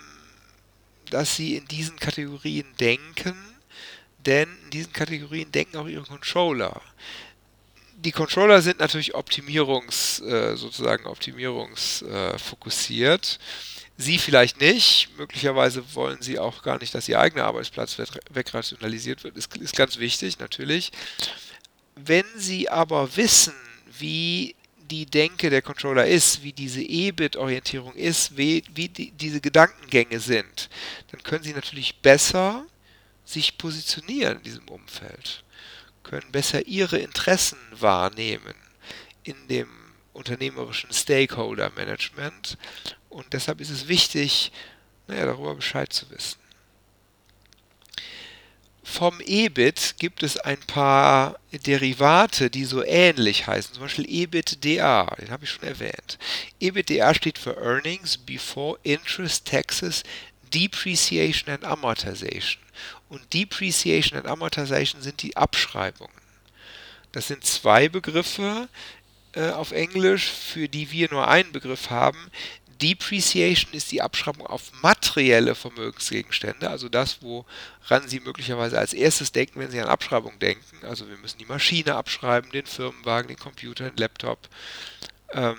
dass 1.11 1.37
Sie 1.37 1.57
in 1.57 1.67
diesen 1.67 1.99
Kategorien 1.99 2.67
denken, 2.79 3.37
denn 4.19 4.49
in 4.65 4.71
diesen 4.71 4.93
Kategorien 4.93 5.51
denken 5.51 5.79
auch 5.79 5.89
Ihre 5.89 6.05
Controller 6.05 6.83
die 7.99 8.13
Controller 8.13 8.63
sind 8.63 8.79
natürlich 8.79 9.15
Optimierungs, 9.15 10.21
äh, 10.21 10.57
sozusagen 10.57 11.05
optimierungsfokussiert. 11.07 13.39
Sie 13.97 14.19
vielleicht 14.19 14.61
nicht. 14.61 15.09
Möglicherweise 15.19 15.83
wollen 15.95 16.23
Sie 16.23 16.39
auch 16.39 16.63
gar 16.63 16.79
nicht, 16.79 16.95
dass 16.95 17.09
Ihr 17.09 17.19
eigener 17.19 17.43
Arbeitsplatz 17.45 17.97
wegrationalisiert 18.31 19.25
wird. 19.25 19.37
Ist, 19.37 19.57
ist 19.57 19.75
ganz 19.75 19.99
wichtig, 19.99 20.39
natürlich. 20.39 20.93
Wenn 21.97 22.25
Sie 22.37 22.69
aber 22.69 23.17
wissen, 23.17 23.55
wie 23.99 24.55
die 24.89 25.07
Denke 25.07 25.51
der 25.51 25.63
Controller 25.63 26.07
ist, 26.07 26.43
wie 26.43 26.53
diese 26.53 26.83
EBIT-Orientierung 26.83 27.95
ist, 27.95 28.37
wie, 28.37 28.65
wie 28.75 28.89
die, 28.89 29.11
diese 29.13 29.41
Gedankengänge 29.41 30.19
sind, 30.19 30.69
dann 31.11 31.23
können 31.23 31.45
Sie 31.45 31.53
natürlich 31.53 32.01
besser 32.01 32.67
sich 33.25 33.59
positionieren 33.59 34.39
in 34.39 34.43
diesem 34.43 34.69
Umfeld 34.69 35.45
können 36.09 36.33
besser 36.33 36.67
ihre 36.67 36.99
Interessen 36.99 37.59
wahrnehmen 37.71 38.55
in 39.25 39.37
dem 39.49 39.69
unternehmerischen 40.15 40.91
Stakeholder 40.93 41.71
Management. 41.77 42.57
Und 43.11 43.33
deshalb 43.35 43.61
ist 43.61 43.71
es 43.71 43.89
wichtig, 43.89 44.51
naja, 45.07 45.27
darüber 45.27 45.55
Bescheid 45.55 45.93
zu 45.93 46.09
wissen. 46.11 46.41
Vom 48.91 49.21
EBIT 49.21 49.97
gibt 49.99 50.23
es 50.23 50.39
ein 50.39 50.59
paar 50.61 51.39
Derivate, 51.53 52.49
die 52.49 52.65
so 52.65 52.83
ähnlich 52.83 53.47
heißen, 53.47 53.75
zum 53.75 53.83
Beispiel 53.83 54.09
EBITDA, 54.09 55.15
den 55.21 55.31
habe 55.31 55.45
ich 55.45 55.51
schon 55.51 55.69
erwähnt. 55.69 56.19
EBITDA 56.59 57.15
steht 57.15 57.39
für 57.39 57.57
Earnings 57.59 58.17
Before 58.17 58.79
Interest, 58.83 59.45
Taxes, 59.45 60.03
Depreciation 60.55 61.55
and 61.55 61.65
Amortization. 61.65 62.63
Und 63.11 63.33
Depreciation 63.35 64.19
and 64.19 64.27
Amortization 64.27 65.03
sind 65.03 65.23
die 65.23 65.37
Abschreibungen. 65.37 66.11
Das 67.13 67.29
sind 67.29 67.45
zwei 67.45 67.91
Begriffe 67.91 68.69
äh, 69.33 69.51
auf 69.51 69.73
Englisch, 69.73 70.25
für 70.25 70.67
die 70.67 70.91
wir 70.91 71.09
nur 71.11 71.29
einen 71.29 71.53
Begriff 71.53 71.91
haben. 71.91 72.31
Depreciation 72.79 73.73
ist 73.73 73.91
die 73.91 74.03
Abschreibung 74.03 74.47
auf 74.47 74.71
materielle 74.83 75.55
Vermögensgegenstände, 75.55 76.71
also 76.71 76.89
das, 76.89 77.19
woran 77.23 78.09
Sie 78.09 78.21
möglicherweise 78.21 78.79
als 78.79 78.93
erstes 78.93 79.33
denken, 79.33 79.61
wenn 79.61 79.71
Sie 79.71 79.81
an 79.81 79.89
Abschreibung 79.89 80.39
denken. 80.39 80.87
Also 80.87 81.09
wir 81.09 81.17
müssen 81.19 81.39
die 81.39 81.47
Maschine 81.47 81.97
abschreiben, 81.97 82.51
den 82.53 82.67
Firmenwagen, 82.67 83.29
den 83.29 83.39
Computer, 83.39 83.91
den 83.91 83.97
Laptop. 83.97 84.49
Ähm, 85.33 85.57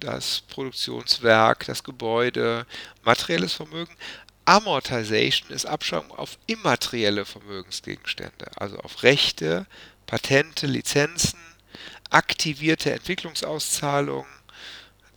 das 0.00 0.42
Produktionswerk, 0.48 1.66
das 1.66 1.84
Gebäude, 1.84 2.66
materielles 3.02 3.52
Vermögen. 3.52 3.94
Amortization 4.44 5.50
ist 5.50 5.66
Abschreibung 5.66 6.10
auf 6.18 6.38
immaterielle 6.46 7.24
Vermögensgegenstände, 7.24 8.50
also 8.56 8.78
auf 8.78 9.04
Rechte, 9.04 9.66
Patente, 10.06 10.66
Lizenzen, 10.66 11.38
aktivierte 12.10 12.92
Entwicklungsauszahlungen, 12.92 14.26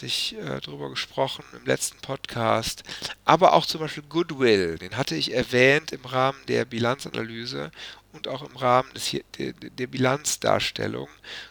hatte 0.05 0.13
ich 0.13 0.35
äh, 0.37 0.61
drüber 0.61 0.91
gesprochen 0.91 1.43
im 1.53 1.65
letzten 1.65 1.97
Podcast, 1.97 2.83
aber 3.23 3.53
auch 3.53 3.65
zum 3.65 3.81
Beispiel 3.81 4.03
Goodwill, 4.07 4.77
den 4.77 4.97
hatte 4.97 5.15
ich 5.15 5.33
erwähnt 5.33 5.91
im 5.93 6.05
Rahmen 6.05 6.37
der 6.47 6.65
Bilanzanalyse 6.65 7.71
und 8.13 8.27
auch 8.27 8.43
im 8.47 8.55
Rahmen 8.55 8.93
des, 8.93 9.17
der, 9.37 9.53
der 9.53 9.87
Bilanzdarstellung. 9.87 11.09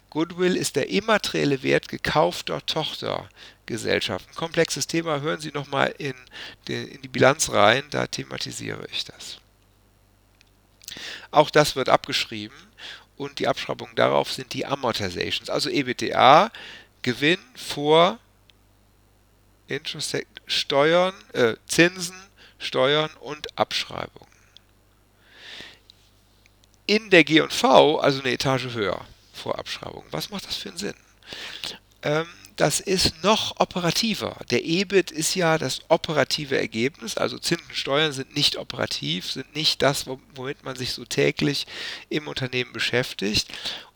Goodwill 0.08 0.56
ist 0.56 0.76
der 0.76 0.88
immaterielle 0.88 1.64
Wert 1.64 1.88
gekaufter 1.88 2.64
Tochtergesellschaften. 2.64 4.32
Komplexes 4.36 4.86
Thema, 4.86 5.20
hören 5.20 5.40
Sie 5.40 5.50
nochmal 5.50 5.92
in, 5.98 6.14
in 6.68 7.02
die 7.02 7.08
Bilanz 7.08 7.50
rein, 7.50 7.82
da 7.90 8.06
thematisiere 8.06 8.86
ich 8.92 9.04
das. 9.04 9.38
Auch 11.32 11.50
das 11.50 11.74
wird 11.74 11.88
abgeschrieben 11.88 12.56
und 13.16 13.40
die 13.40 13.48
Abschreibung 13.48 13.88
darauf 13.96 14.32
sind 14.32 14.52
die 14.52 14.64
Amortizations, 14.64 15.50
also 15.50 15.68
EBITDA, 15.70 16.52
Gewinn 17.02 17.40
vor 17.56 18.20
Interest, 19.68 20.16
Steuern, 20.46 21.14
äh, 21.32 21.54
Zinsen, 21.66 22.16
Steuern 22.58 23.10
und 23.20 23.58
Abschreibungen 23.58 24.34
in 26.86 27.10
der 27.10 27.24
G&V, 27.24 27.98
also 27.98 28.20
eine 28.20 28.32
Etage 28.32 28.74
höher 28.74 29.00
vor 29.32 29.58
Abschreibung. 29.58 30.04
Was 30.10 30.30
macht 30.30 30.46
das 30.46 30.56
für 30.56 30.68
einen 30.68 30.78
Sinn? 30.78 30.94
Ähm, 32.04 32.26
das 32.56 32.78
ist 32.78 33.24
noch 33.24 33.58
operativer. 33.58 34.36
Der 34.50 34.64
EBIT 34.64 35.10
ist 35.10 35.34
ja 35.34 35.58
das 35.58 35.80
operative 35.88 36.56
Ergebnis, 36.56 37.16
also 37.16 37.36
Zinsen 37.38 37.66
und 37.66 37.74
Steuern 37.74 38.12
sind 38.12 38.36
nicht 38.36 38.58
operativ, 38.58 39.32
sind 39.32 39.56
nicht 39.56 39.82
das, 39.82 40.06
womit 40.06 40.62
man 40.62 40.76
sich 40.76 40.92
so 40.92 41.04
täglich 41.04 41.66
im 42.10 42.28
Unternehmen 42.28 42.72
beschäftigt. 42.72 43.48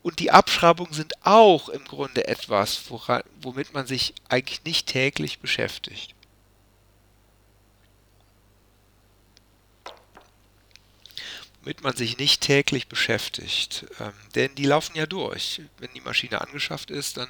Und 0.03 0.19
die 0.19 0.33
Abschreibungen 0.33 0.93
sind 0.93 1.25
auch 1.25 1.69
im 1.69 1.85
Grunde 1.85 2.27
etwas, 2.27 2.83
womit 3.41 3.75
man 3.75 3.87
sich 3.87 4.15
eigentlich 4.29 4.65
nicht 4.65 4.88
täglich 4.88 5.38
beschäftigt. 5.38 6.15
womit 11.69 11.83
man 11.83 11.97
sich 11.97 12.17
nicht 12.17 12.41
täglich 12.41 12.88
beschäftigt. 12.88 13.85
Ähm, 14.00 14.12
denn 14.35 14.55
die 14.55 14.65
laufen 14.65 14.97
ja 14.97 15.05
durch. 15.05 15.61
Wenn 15.77 15.93
die 15.93 16.00
Maschine 16.00 16.41
angeschafft 16.41 16.91
ist, 16.91 17.19
dann 17.19 17.29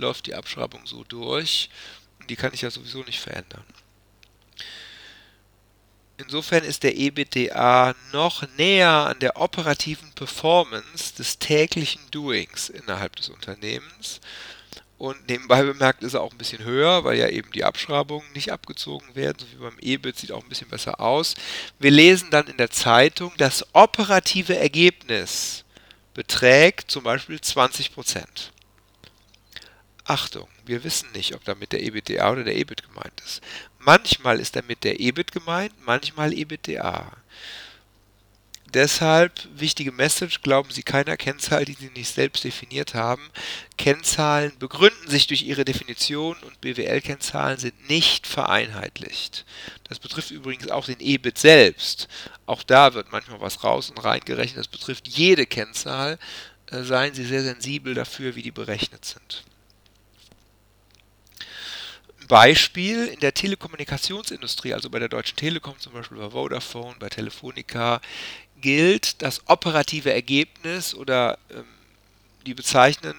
läuft 0.00 0.26
die 0.26 0.34
Abschreibung 0.34 0.86
so 0.86 1.04
durch 1.04 1.70
und 2.18 2.30
die 2.30 2.36
kann 2.36 2.54
ich 2.54 2.62
ja 2.62 2.70
sowieso 2.70 3.02
nicht 3.02 3.20
verändern. 3.20 3.64
Insofern 6.18 6.64
ist 6.64 6.82
der 6.82 6.96
EBITDA 6.96 7.94
noch 8.12 8.46
näher 8.56 8.90
an 8.90 9.18
der 9.20 9.40
operativen 9.40 10.12
Performance 10.12 11.14
des 11.16 11.38
täglichen 11.38 12.02
Doings 12.10 12.68
innerhalb 12.68 13.16
des 13.16 13.30
Unternehmens 13.30 14.20
und 15.00 15.30
nebenbei 15.30 15.62
bemerkt 15.62 16.02
ist 16.02 16.12
er 16.12 16.20
auch 16.20 16.30
ein 16.30 16.36
bisschen 16.36 16.62
höher, 16.62 17.04
weil 17.04 17.16
ja 17.16 17.26
eben 17.26 17.50
die 17.52 17.64
Abschreibungen 17.64 18.30
nicht 18.34 18.52
abgezogen 18.52 19.14
werden, 19.14 19.38
so 19.38 19.46
wie 19.46 19.62
beim 19.62 19.78
EBIT 19.80 20.18
sieht 20.18 20.30
auch 20.30 20.42
ein 20.42 20.48
bisschen 20.50 20.68
besser 20.68 21.00
aus. 21.00 21.36
Wir 21.78 21.90
lesen 21.90 22.28
dann 22.30 22.48
in 22.48 22.58
der 22.58 22.70
Zeitung, 22.70 23.32
das 23.38 23.64
operative 23.72 24.58
Ergebnis 24.58 25.64
beträgt 26.12 26.90
zum 26.90 27.04
Beispiel 27.04 27.36
20%. 27.36 28.26
Achtung, 30.04 30.48
wir 30.64 30.84
wissen 30.84 31.10
nicht, 31.12 31.34
ob 31.34 31.44
damit 31.44 31.72
der 31.72 31.82
EBITDA 31.82 32.30
oder 32.30 32.44
der 32.44 32.56
EBIT 32.56 32.82
gemeint 32.82 33.20
ist. 33.24 33.40
Manchmal 33.78 34.40
ist 34.40 34.56
damit 34.56 34.84
der 34.84 35.00
EBIT 35.00 35.32
gemeint, 35.32 35.72
manchmal 35.84 36.32
EBITDA. 36.32 37.12
Deshalb 38.72 39.32
wichtige 39.56 39.90
Message, 39.90 40.42
glauben 40.42 40.70
Sie 40.70 40.84
keiner 40.84 41.16
Kennzahl, 41.16 41.64
die 41.64 41.72
Sie 41.74 41.90
nicht 41.90 42.14
selbst 42.14 42.44
definiert 42.44 42.94
haben. 42.94 43.30
Kennzahlen 43.76 44.52
begründen 44.60 45.08
sich 45.08 45.26
durch 45.26 45.42
ihre 45.42 45.64
Definition 45.64 46.36
und 46.42 46.60
BWL-Kennzahlen 46.60 47.58
sind 47.58 47.88
nicht 47.88 48.28
vereinheitlicht. 48.28 49.44
Das 49.88 49.98
betrifft 49.98 50.30
übrigens 50.30 50.68
auch 50.70 50.86
den 50.86 51.00
EBIT 51.00 51.38
selbst. 51.38 52.06
Auch 52.46 52.62
da 52.62 52.94
wird 52.94 53.10
manchmal 53.10 53.40
was 53.40 53.64
raus 53.64 53.90
und 53.90 53.98
reingerechnet. 53.98 54.58
Das 54.58 54.68
betrifft 54.68 55.08
jede 55.08 55.46
Kennzahl. 55.46 56.18
Äh, 56.70 56.84
seien 56.84 57.14
Sie 57.14 57.24
sehr 57.24 57.42
sensibel 57.42 57.94
dafür, 57.94 58.36
wie 58.36 58.42
die 58.42 58.52
berechnet 58.52 59.04
sind. 59.04 59.42
Beispiel 62.30 63.08
in 63.08 63.18
der 63.18 63.34
Telekommunikationsindustrie, 63.34 64.72
also 64.72 64.88
bei 64.88 65.00
der 65.00 65.08
Deutschen 65.08 65.36
Telekom 65.36 65.76
zum 65.80 65.94
Beispiel, 65.94 66.16
bei 66.18 66.30
Vodafone, 66.30 66.94
bei 67.00 67.08
Telefonica, 67.08 68.00
gilt 68.60 69.20
das 69.20 69.42
operative 69.48 70.12
Ergebnis 70.12 70.94
oder 70.94 71.38
ähm, 71.50 71.64
die 72.46 72.54
bezeichnen, 72.54 73.16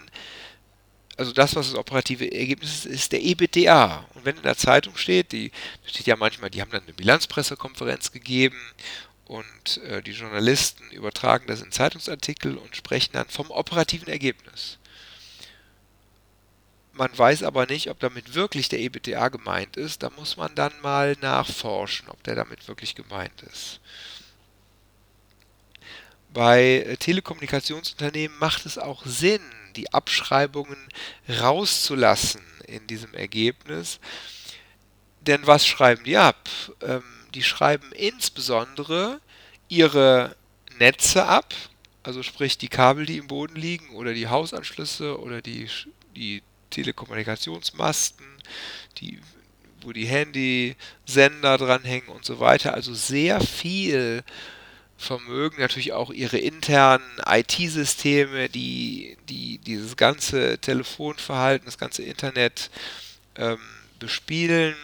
also 1.18 1.34
das, 1.34 1.58
was 1.58 1.72
das 1.72 1.78
operative 1.78 2.32
Ergebnis 2.32 2.86
ist, 2.86 2.86
ist 2.86 3.12
der 3.12 3.22
EBITDA. 3.22 4.06
Und 4.14 4.24
wenn 4.24 4.38
in 4.38 4.44
der 4.44 4.56
Zeitung 4.56 4.96
steht, 4.96 5.34
die 5.34 5.52
steht 5.86 6.08
ja 6.08 6.16
manchmal, 6.16 6.50
die 6.50 6.62
haben 6.62 6.72
dann 6.72 6.84
eine 6.84 6.94
Bilanzpressekonferenz 6.94 8.14
gegeben 8.14 8.62
und 9.26 9.84
äh, 9.90 10.02
die 10.02 10.12
Journalisten 10.12 10.90
übertragen 10.92 11.48
das 11.48 11.62
in 11.62 11.74
Zeitungsartikel 11.74 12.56
und 12.56 12.78
sprechen 12.78 13.12
dann 13.12 13.28
vom 13.28 13.52
operativen 13.52 14.08
Ergebnis. 14.08 14.78
Man 16.94 17.18
weiß 17.18 17.44
aber 17.44 17.66
nicht, 17.66 17.90
ob 17.90 18.00
damit 18.00 18.34
wirklich 18.34 18.70
der 18.70 18.80
EBITDA 18.80 19.30
gemeint 19.30 19.78
ist. 19.78 20.04
Da 20.04 20.10
muss 20.12 20.38
man 20.38 20.54
dann 20.56 20.74
mal 20.82 21.16
nachforschen, 21.22 22.10
ob 22.10 22.22
der 22.24 22.36
damit 22.36 22.68
wirklich 22.68 22.96
gemeint 22.96 23.42
ist. 23.44 23.80
Bei 26.34 26.64
äh, 26.64 26.98
Telekommunikationsunternehmen 26.98 28.38
macht 28.40 28.66
es 28.66 28.78
auch 28.78 29.06
Sinn, 29.06 29.42
die 29.76 29.94
Abschreibungen 29.94 30.78
rauszulassen 31.30 32.42
in 32.68 32.88
diesem 32.88 33.14
Ergebnis. 33.14 34.00
Denn 35.22 35.46
was 35.46 35.66
schreiben 35.66 36.04
die 36.04 36.18
ab? 36.18 36.50
Ähm, 36.82 37.04
die 37.34 37.44
schreiben 37.44 37.92
insbesondere 37.94 39.22
ihre 39.68 40.36
Netze 40.80 41.26
ab, 41.26 41.54
also 42.04 42.24
sprich 42.24 42.58
die 42.58 42.68
Kabel, 42.68 43.06
die 43.06 43.18
im 43.18 43.28
Boden 43.28 43.56
liegen 43.56 43.90
oder 43.92 44.14
die 44.14 44.28
Hausanschlüsse 44.28 45.20
oder 45.20 45.42
die, 45.42 45.70
die 46.16 46.42
Telekommunikationsmasten, 46.72 48.26
die, 48.98 49.20
wo 49.82 49.92
die 49.92 50.08
Handysender 50.08 51.58
dranhängen 51.58 52.10
und 52.10 52.26
so 52.26 52.40
weiter. 52.40 52.74
Also 52.74 52.94
sehr 52.94 53.40
viel 53.42 54.24
Vermögen, 54.98 55.60
natürlich 55.60 55.94
auch 55.94 56.12
ihre 56.12 56.38
internen 56.38 57.04
IT-Systeme, 57.26 58.50
die, 58.50 59.18
die 59.30 59.58
dieses 59.58 59.98
ganze 59.98 60.60
Telefonverhalten, 60.60 61.66
das 61.66 61.80
ganze 61.80 62.04
Internet 62.04 62.70
ähm, 63.36 63.60
bespielen. 63.98 64.76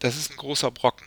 Das 0.00 0.16
ist 0.16 0.32
ein 0.32 0.36
großer 0.36 0.70
Brocken. 0.70 1.06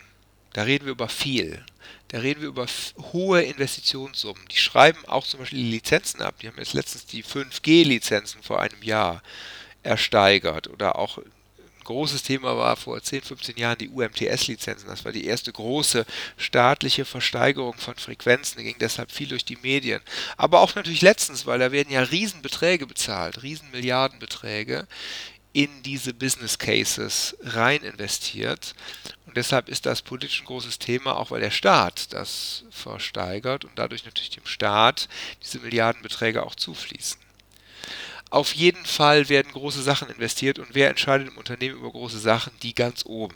Da 0.53 0.63
reden 0.63 0.85
wir 0.85 0.93
über 0.93 1.09
viel. 1.09 1.65
Da 2.13 2.20
reden 2.20 2.41
wir 2.41 2.50
über 2.50 2.67
hohe 3.12 3.41
Investitionssummen. 3.41 4.48
Die 4.51 4.58
schreiben 4.58 5.03
auch 5.08 5.25
zum 5.25 5.39
Beispiel 5.39 5.58
die 5.58 5.72
Lizenzen 5.72 6.22
ab. 6.22 6.36
Die 6.39 6.48
haben 6.48 6.60
jetzt 6.60 6.74
letztens 6.74 7.08
die 7.08 7.24
5G-Lizenzen 7.24 8.43
vor 8.43 8.62
einem 8.62 8.84
Jahr 8.84 9.24
ersteigert. 9.82 10.67
Oder 10.67 11.00
auch 11.00 11.17
ein 11.17 11.32
großes 11.84 12.22
Thema 12.22 12.55
war 12.55 12.75
vor 12.75 13.01
10, 13.01 13.24
15 13.24 13.58
Jahren 13.58 13.79
die 13.79 13.89
UMTS-Lizenzen. 13.89 14.89
Das 14.89 15.05
war 15.05 15.12
die 15.12 15.25
erste 15.25 15.51
große 15.51 16.05
staatliche 16.38 17.03
Versteigerung 17.03 17.79
von 17.79 17.96
Frequenzen. 17.96 18.60
Die 18.60 18.65
ging 18.65 18.77
deshalb 18.79 19.12
viel 19.12 19.29
durch 19.29 19.43
die 19.43 19.58
Medien. 19.63 20.00
Aber 20.38 20.60
auch 20.60 20.75
natürlich 20.75 21.01
letztens, 21.01 21.48
weil 21.48 21.58
da 21.58 21.72
werden 21.72 21.91
ja 21.91 22.03
Riesenbeträge 22.03 22.86
bezahlt, 22.86 23.41
Riesenmilliardenbeträge 23.41 24.88
in 25.53 25.83
diese 25.83 26.13
Business 26.13 26.57
Cases 26.57 27.38
rein 27.41 27.83
investiert. 27.83 28.74
Und 29.27 29.38
deshalb 29.38 29.69
ist 29.69 29.86
das 29.86 30.01
politisch 30.01 30.41
ein 30.41 30.45
großes 30.45 30.79
Thema, 30.79 31.15
auch 31.15 31.31
weil 31.31 31.41
der 31.41 31.51
Staat 31.51 32.12
das 32.13 32.65
versteigert 32.72 33.63
und 33.63 33.72
dadurch 33.75 34.05
natürlich 34.05 34.31
dem 34.31 34.45
Staat 34.45 35.07
diese 35.43 35.60
Milliardenbeträge 35.60 36.43
auch 36.43 36.55
zufließen. 36.55 37.19
Auf 38.31 38.53
jeden 38.53 38.86
Fall 38.86 39.29
werden 39.29 39.51
große 39.51 39.83
Sachen 39.83 40.10
investiert 40.10 40.57
und 40.57 40.74
wer 40.74 40.89
entscheidet 40.89 41.27
im 41.27 41.38
Unternehmen 41.38 41.77
über 41.77 41.91
große 41.91 42.17
Sachen? 42.17 42.51
Die 42.63 42.74
ganz 42.74 43.05
oben 43.05 43.36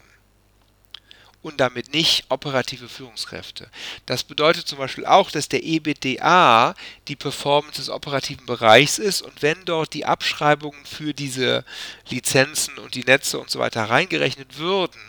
und 1.41 1.59
damit 1.59 1.93
nicht 1.93 2.25
operative 2.29 2.89
Führungskräfte. 2.89 3.69
Das 4.05 4.23
bedeutet 4.23 4.67
zum 4.67 4.79
Beispiel 4.79 5.05
auch, 5.05 5.31
dass 5.31 5.49
der 5.49 5.63
EBITDA 5.63 6.73
die 7.07 7.15
Performance 7.15 7.79
des 7.79 7.89
operativen 7.89 8.45
Bereichs 8.45 8.97
ist 8.99 9.21
und 9.21 9.41
wenn 9.41 9.63
dort 9.65 9.93
die 9.93 10.05
Abschreibungen 10.05 10.85
für 10.85 11.13
diese 11.13 11.63
Lizenzen 12.09 12.77
und 12.79 12.95
die 12.95 13.03
Netze 13.03 13.39
und 13.39 13.49
so 13.49 13.59
weiter 13.59 13.83
reingerechnet 13.83 14.57
würden, 14.57 14.99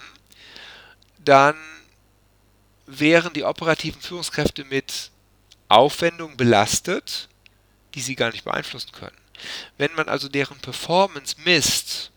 dann 1.25 1.57
wären 2.87 3.33
die 3.33 3.45
operativen 3.45 4.01
Führungskräfte 4.01 4.65
mit 4.65 5.11
Aufwendungen 5.69 6.37
belastet, 6.37 7.29
die 7.95 8.01
sie 8.01 8.17
gar 8.17 8.31
nicht 8.31 8.45
beeinflussen 8.45 8.93
können. 8.93 9.17
Wenn 9.77 9.95
man 9.95 10.09
also 10.09 10.29
deren 10.29 10.59
Performance 10.59 11.37
misst, 11.45 12.11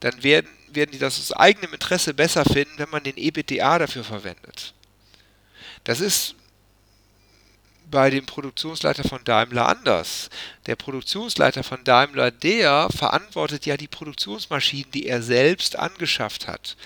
dann 0.00 0.22
werden 0.22 0.48
werden 0.74 0.92
die 0.92 0.98
das 0.98 1.18
aus 1.18 1.32
eigenem 1.32 1.72
Interesse 1.72 2.14
besser 2.14 2.44
finden, 2.44 2.78
wenn 2.78 2.90
man 2.90 3.02
den 3.02 3.16
EBITDA 3.16 3.78
dafür 3.78 4.04
verwendet. 4.04 4.74
Das 5.84 6.00
ist 6.00 6.34
bei 7.90 8.10
dem 8.10 8.26
Produktionsleiter 8.26 9.02
von 9.04 9.24
Daimler 9.24 9.66
anders. 9.66 10.28
Der 10.66 10.76
Produktionsleiter 10.76 11.64
von 11.64 11.84
Daimler, 11.84 12.30
der 12.30 12.88
verantwortet 12.94 13.64
ja 13.64 13.78
die 13.78 13.88
Produktionsmaschinen, 13.88 14.90
die 14.90 15.06
er 15.06 15.22
selbst 15.22 15.78
angeschafft 15.78 16.46
hat. 16.46 16.76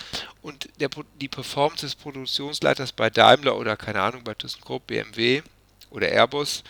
Und 0.42 0.68
der, 0.79 0.90
die 1.20 1.29
Performance 1.29 1.87
des 1.87 1.96
Produktionsleiters 1.96 2.92
bei 2.92 3.11
Daimler 3.11 3.57
oder 3.57 3.77
keine 3.77 4.01
Ahnung, 4.01 4.22
bei 4.22 4.35
ThyssenKrupp, 4.35 4.87
BMW 4.87 5.42
oder 5.90 6.09
Airbus, 6.09 6.62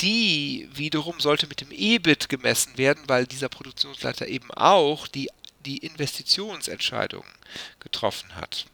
die 0.00 0.68
wiederum 0.72 1.20
sollte 1.20 1.46
mit 1.46 1.60
dem 1.60 1.70
EBIT 1.70 2.28
gemessen 2.28 2.76
werden, 2.76 3.02
weil 3.06 3.26
dieser 3.26 3.48
Produktionsleiter 3.48 4.28
eben 4.28 4.50
auch 4.52 5.06
die 5.08 5.30
die 5.60 5.78
Investitionsentscheidungen 5.78 7.30
getroffen 7.80 8.34
hat. 8.36 8.66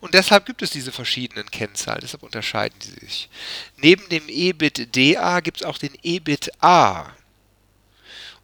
Und 0.00 0.14
deshalb 0.14 0.46
gibt 0.46 0.62
es 0.62 0.70
diese 0.70 0.92
verschiedenen 0.92 1.50
Kennzahlen, 1.50 2.00
deshalb 2.02 2.22
unterscheiden 2.22 2.80
sie 2.80 3.06
sich. 3.06 3.28
Neben 3.76 4.08
dem 4.08 4.28
EBITDA 4.28 5.40
gibt 5.40 5.60
es 5.60 5.66
auch 5.66 5.78
den 5.78 5.94
EBITDA. 6.02 7.14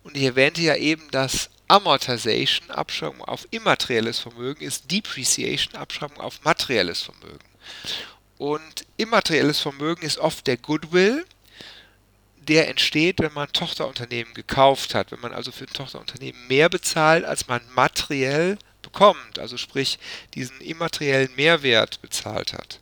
Und 0.03 0.17
ich 0.17 0.23
erwähnte 0.23 0.63
ja 0.63 0.77
eben, 0.77 1.11
dass 1.11 1.51
Amortization, 1.69 2.71
Abschreibung 2.71 3.23
auf 3.23 3.49
immaterielles 3.51 4.21
Vermögen, 4.21 4.63
ist 4.63 4.91
Depreciation, 4.91 5.75
Abschreibung 5.75 6.21
auf 6.21 6.45
materielles 6.45 7.03
Vermögen. 7.03 7.45
Und 8.39 8.87
immaterielles 8.97 9.59
Vermögen 9.59 10.03
ist 10.03 10.19
oft 10.19 10.47
der 10.47 10.59
Goodwill, 10.59 11.27
der 12.47 12.69
entsteht, 12.69 13.21
wenn 13.21 13.33
man 13.33 13.53
Tochterunternehmen 13.53 14.33
gekauft 14.35 14.95
hat, 14.95 15.13
wenn 15.13 15.21
man 15.21 15.33
also 15.33 15.53
für 15.53 15.65
ein 15.65 15.73
Tochterunternehmen 15.73 16.47
mehr 16.47 16.69
bezahlt, 16.69 17.25
als 17.25 17.49
man 17.49 17.61
materiell 17.75 18.59
bekommt, 18.83 19.39
also 19.39 19.57
sprich 19.57 19.99
diesen 20.35 20.61
immateriellen 20.61 21.35
Mehrwert 21.35 22.01
bezahlt 22.01 22.53
hat. 22.53 22.81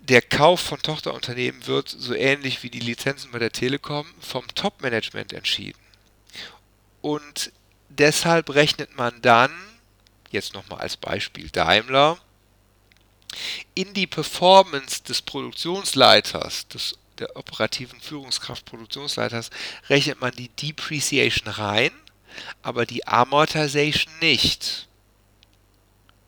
Der 0.00 0.20
Kauf 0.20 0.60
von 0.60 0.82
Tochterunternehmen 0.82 1.66
wird 1.66 1.88
so 1.88 2.12
ähnlich 2.14 2.62
wie 2.62 2.70
die 2.70 2.80
Lizenzen 2.80 3.30
bei 3.30 3.38
der 3.38 3.52
Telekom 3.52 4.06
vom 4.20 4.46
Top-Management 4.54 5.32
entschieden. 5.32 5.78
Und 7.00 7.52
deshalb 7.88 8.50
rechnet 8.50 8.96
man 8.96 9.22
dann, 9.22 9.52
jetzt 10.30 10.54
nochmal 10.54 10.80
als 10.80 10.96
Beispiel 10.96 11.50
Daimler, 11.50 12.18
in 13.74 13.94
die 13.94 14.06
Performance 14.06 15.02
des 15.04 15.22
Produktionsleiters, 15.22 16.68
des 16.68 16.98
der 17.22 17.36
operativen 17.36 18.00
Führungskraft 18.00 18.64
Produktionsleiters 18.64 19.50
rechnet 19.88 20.20
man 20.20 20.32
die 20.32 20.48
Depreciation 20.48 21.48
rein, 21.48 21.92
aber 22.62 22.86
die 22.86 23.06
Amortization 23.06 24.12
nicht, 24.20 24.88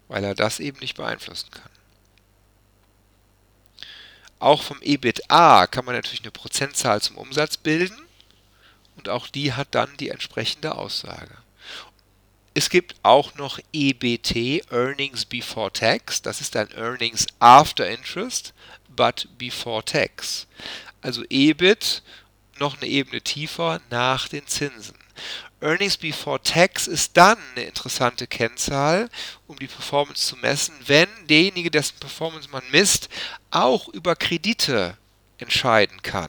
weil 0.09 0.24
er 0.24 0.35
das 0.35 0.61
eben 0.61 0.78
nicht 0.78 0.96
beeinflussen 0.96 1.50
kann. 1.50 1.70
Auch 4.38 4.62
vom 4.62 4.80
EBITDA 4.83 5.66
kann 5.66 5.85
man 5.85 5.94
natürlich 5.94 6.22
eine 6.22 6.30
Prozentzahl 6.30 7.00
zum 7.00 7.16
Umsatz 7.16 7.57
bilden 7.57 8.00
und 8.96 9.09
auch 9.09 9.26
die 9.26 9.52
hat 9.52 9.68
dann 9.74 9.96
die 9.96 10.11
entsprechende 10.11 10.76
Aussage. 10.76 11.37
Es 12.57 12.70
gibt 12.70 12.94
auch 13.02 13.35
noch 13.35 13.59
EBT, 13.72 14.70
Earnings 14.70 15.24
Before 15.24 15.72
Tax. 15.72 16.22
Das 16.22 16.40
ist 16.40 16.54
dann 16.54 16.70
Earnings 16.70 17.26
After 17.40 17.88
Interest, 17.88 18.54
but 18.94 19.28
before 19.38 19.85
tax. 19.85 20.46
Also 21.00 21.22
EBIT 21.28 22.02
noch 22.59 22.76
eine 22.76 22.87
Ebene 22.90 23.20
tiefer 23.20 23.80
nach 23.90 24.28
den 24.28 24.46
Zinsen. 24.46 24.96
Earnings 25.61 25.96
before 25.96 26.42
tax 26.42 26.87
ist 26.87 27.16
dann 27.16 27.38
eine 27.54 27.64
interessante 27.64 28.26
Kennzahl, 28.26 29.09
um 29.46 29.59
die 29.59 29.66
Performance 29.66 30.26
zu 30.26 30.37
messen, 30.37 30.74
wenn 30.87 31.09
derjenige, 31.28 31.70
dessen 31.70 31.98
Performance 31.98 32.50
man 32.50 32.62
misst, 32.70 33.09
auch 33.50 33.88
über 33.88 34.14
Kredite 34.14 34.98
entscheiden 35.38 36.02
kann 36.02 36.28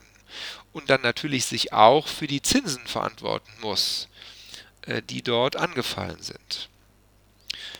und 0.72 0.90
dann 0.90 1.02
natürlich 1.02 1.46
sich 1.46 1.72
auch 1.72 2.06
für 2.06 2.26
die 2.26 2.42
Zinsen 2.42 2.86
verantworten 2.86 3.50
muss, 3.60 4.08
äh, 4.82 5.02
die 5.02 5.22
dort 5.22 5.56
angefallen 5.56 6.22
sind. 6.22 6.68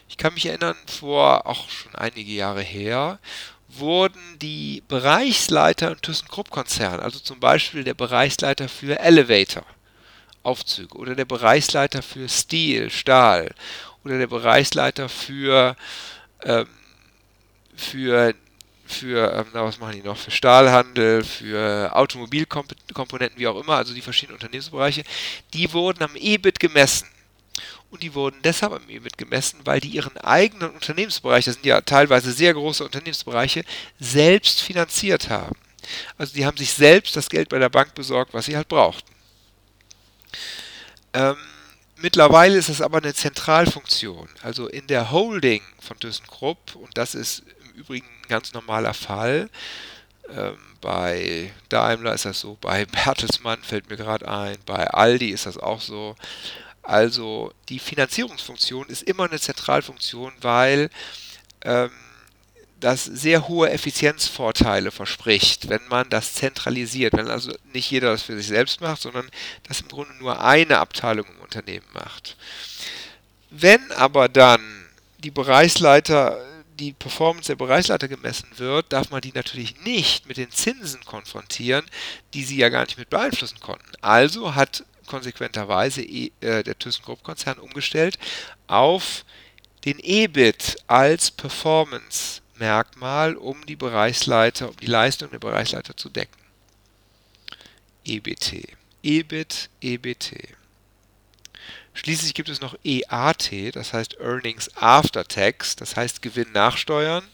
Ich 0.08 0.16
kann 0.16 0.34
mich 0.34 0.46
erinnern, 0.46 0.76
vor 0.86 1.46
auch 1.46 1.68
schon 1.68 1.94
einige 1.94 2.32
Jahre 2.32 2.62
her, 2.62 3.18
wurden 3.68 4.38
die 4.40 4.82
Bereichsleiter 4.88 5.92
im 5.92 6.00
ThyssenKrupp-Konzern, 6.00 7.00
also 7.00 7.18
zum 7.18 7.40
Beispiel 7.40 7.84
der 7.84 7.94
Bereichsleiter 7.94 8.68
für 8.68 8.98
Elevator, 8.98 9.64
Aufzüge 10.42 10.96
oder 10.96 11.14
der 11.14 11.24
Bereichsleiter 11.24 12.02
für 12.02 12.28
Steel, 12.28 12.90
Stahl 12.90 13.54
oder 14.04 14.18
der 14.18 14.28
Bereichsleiter 14.28 15.08
für, 15.08 15.76
ähm, 16.44 16.68
für, 17.74 18.34
für 18.86 19.32
ähm, 19.32 19.46
na, 19.52 19.64
was 19.64 19.80
machen 19.80 20.00
die 20.00 20.06
noch, 20.06 20.16
für 20.16 20.30
Stahlhandel, 20.30 21.24
für 21.24 21.94
Automobilkomponenten, 21.94 23.38
wie 23.38 23.48
auch 23.48 23.60
immer, 23.60 23.76
also 23.76 23.92
die 23.92 24.02
verschiedenen 24.02 24.36
Unternehmensbereiche, 24.36 25.02
die 25.52 25.72
wurden 25.72 26.04
am 26.04 26.14
EBIT 26.14 26.60
gemessen 26.60 27.08
und 27.90 28.02
die 28.02 28.14
wurden 28.14 28.40
deshalb 28.42 28.72
am 28.72 28.88
EBIT 28.88 29.16
gemessen, 29.18 29.60
weil 29.64 29.80
die 29.80 29.88
ihren 29.88 30.16
eigenen 30.18 30.70
Unternehmensbereich, 30.70 31.44
das 31.44 31.54
sind 31.54 31.66
ja 31.66 31.80
teilweise 31.80 32.32
sehr 32.32 32.52
große 32.52 32.84
Unternehmensbereiche, 32.84 33.64
selbst 33.98 34.60
finanziert 34.60 35.30
haben. 35.30 35.56
Also 36.18 36.34
die 36.34 36.44
haben 36.44 36.56
sich 36.56 36.72
selbst 36.72 37.16
das 37.16 37.28
Geld 37.28 37.48
bei 37.48 37.58
der 37.58 37.68
Bank 37.68 37.94
besorgt, 37.94 38.34
was 38.34 38.46
sie 38.46 38.56
halt 38.56 38.68
brauchten. 38.68 39.10
Ähm, 41.12 41.36
mittlerweile 41.96 42.58
ist 42.58 42.68
es 42.68 42.82
aber 42.82 42.98
eine 42.98 43.14
Zentralfunktion. 43.14 44.28
Also 44.42 44.66
in 44.66 44.86
der 44.86 45.10
Holding 45.10 45.62
von 45.80 45.98
ThyssenKrupp, 45.98 46.74
und 46.76 46.98
das 46.98 47.14
ist 47.14 47.44
im 47.64 47.80
Übrigen 47.80 48.06
ein 48.06 48.28
ganz 48.28 48.52
normaler 48.52 48.94
Fall, 48.94 49.48
ähm, 50.28 50.58
bei 50.80 51.52
Daimler 51.68 52.14
ist 52.14 52.24
das 52.24 52.40
so, 52.40 52.58
bei 52.60 52.84
Bertelsmann 52.84 53.62
fällt 53.62 53.88
mir 53.88 53.96
gerade 53.96 54.28
ein, 54.28 54.56
bei 54.66 54.88
Aldi 54.88 55.30
ist 55.30 55.46
das 55.46 55.58
auch 55.58 55.80
so. 55.80 56.16
Also 56.86 57.52
die 57.68 57.80
Finanzierungsfunktion 57.80 58.86
ist 58.86 59.02
immer 59.02 59.24
eine 59.24 59.40
Zentralfunktion, 59.40 60.32
weil 60.40 60.88
ähm, 61.62 61.90
das 62.78 63.04
sehr 63.04 63.48
hohe 63.48 63.70
Effizienzvorteile 63.70 64.92
verspricht, 64.92 65.68
wenn 65.68 65.80
man 65.88 66.08
das 66.10 66.34
zentralisiert, 66.34 67.14
wenn 67.14 67.28
also 67.28 67.52
nicht 67.72 67.90
jeder 67.90 68.12
das 68.12 68.22
für 68.22 68.36
sich 68.36 68.46
selbst 68.46 68.80
macht, 68.80 69.02
sondern 69.02 69.28
das 69.66 69.80
im 69.80 69.88
Grunde 69.88 70.14
nur 70.14 70.40
eine 70.40 70.78
Abteilung 70.78 71.26
im 71.26 71.40
Unternehmen 71.40 71.86
macht. 71.92 72.36
Wenn 73.50 73.90
aber 73.92 74.28
dann 74.28 74.60
die 75.18 75.32
Bereichsleiter, 75.32 76.40
die 76.78 76.92
Performance 76.92 77.48
der 77.48 77.56
Bereichsleiter 77.56 78.06
gemessen 78.06 78.50
wird, 78.58 78.92
darf 78.92 79.10
man 79.10 79.22
die 79.22 79.32
natürlich 79.32 79.80
nicht 79.80 80.28
mit 80.28 80.36
den 80.36 80.52
Zinsen 80.52 81.04
konfrontieren, 81.04 81.84
die 82.32 82.44
sie 82.44 82.58
ja 82.58 82.68
gar 82.68 82.84
nicht 82.84 82.98
mit 82.98 83.10
beeinflussen 83.10 83.58
konnten. 83.58 83.90
Also 84.02 84.54
hat 84.54 84.84
konsequenterweise 85.06 86.02
äh, 86.02 86.30
der 86.40 86.78
ThyssenKrupp-Konzern 86.78 87.58
umgestellt 87.58 88.18
auf 88.66 89.24
den 89.84 89.98
EBIT 90.00 90.78
als 90.88 91.30
Performance-Merkmal, 91.30 93.36
um 93.36 93.64
die 93.66 93.76
Bereichsleiter, 93.76 94.68
um 94.68 94.76
die 94.76 94.86
Leistung 94.86 95.30
der 95.30 95.38
Bereichsleiter 95.38 95.96
zu 95.96 96.08
decken. 96.08 96.36
EBT. 98.04 98.68
EBIT, 99.02 99.70
EBT. 99.80 100.56
Schließlich 101.94 102.34
gibt 102.34 102.48
es 102.48 102.60
noch 102.60 102.76
EAT, 102.84 103.74
das 103.74 103.92
heißt 103.92 104.18
Earnings 104.20 104.70
After 104.76 105.24
Tax, 105.24 105.76
das 105.76 105.96
heißt 105.96 106.20
Gewinn 106.20 106.52
nach 106.52 106.76
Steuern. 106.76 107.26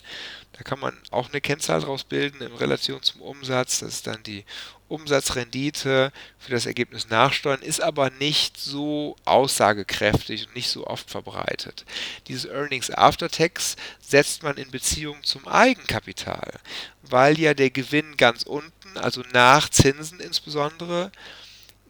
Da 0.53 0.63
kann 0.63 0.79
man 0.79 0.97
auch 1.11 1.31
eine 1.31 1.41
Kennzahl 1.41 1.81
draus 1.81 2.05
bilden 2.05 2.43
in 2.43 2.55
Relation 2.55 3.03
zum 3.03 3.23
Umsatz. 3.23 3.81
Das 3.81 3.95
ist 3.95 4.07
dann 4.07 4.23
die 4.23 4.45
Umsatzrendite 4.93 6.13
für 6.39 6.51
das 6.51 6.67
Ergebnis 6.67 7.09
nachsteuern, 7.09 7.63
ist 7.63 7.81
aber 7.81 8.11
nicht 8.11 8.59
so 8.59 9.17
aussagekräftig 9.25 10.47
und 10.47 10.55
nicht 10.55 10.69
so 10.69 10.87
oft 10.87 11.11
verbreitet. 11.11 11.85
Dieses 12.29 12.45
Earnings 12.45 12.91
After 12.91 13.31
Tax 13.31 13.77
setzt 14.01 14.43
man 14.43 14.57
in 14.59 14.71
Beziehung 14.71 15.23
zum 15.25 15.49
Eigenkapital, 15.49 16.61
weil 17.03 17.41
ja 17.41 17.55
der 17.55 17.71
Gewinn 17.71 18.17
ganz 18.17 18.43
unten, 18.43 18.99
also 18.99 19.23
nach 19.33 19.71
Zinsen 19.71 20.21
insbesondere, 20.21 21.11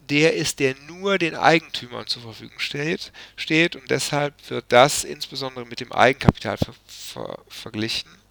der 0.09 0.35
ist, 0.35 0.61
der 0.61 0.75
nur 0.87 1.19
den 1.19 1.35
Eigentümern 1.35 2.07
zur 2.07 2.23
Verfügung 2.23 2.59
steht, 2.59 3.13
steht 3.37 3.77
und 3.77 3.91
deshalb 3.91 4.35
wird 4.51 4.67
das 4.69 5.05
insbesondere 5.05 5.67
mit 5.67 5.81
dem 5.81 5.93
Eigenkapital 5.93 6.57
ver 6.57 6.75
ver 6.87 7.39
verglichen 7.49 8.22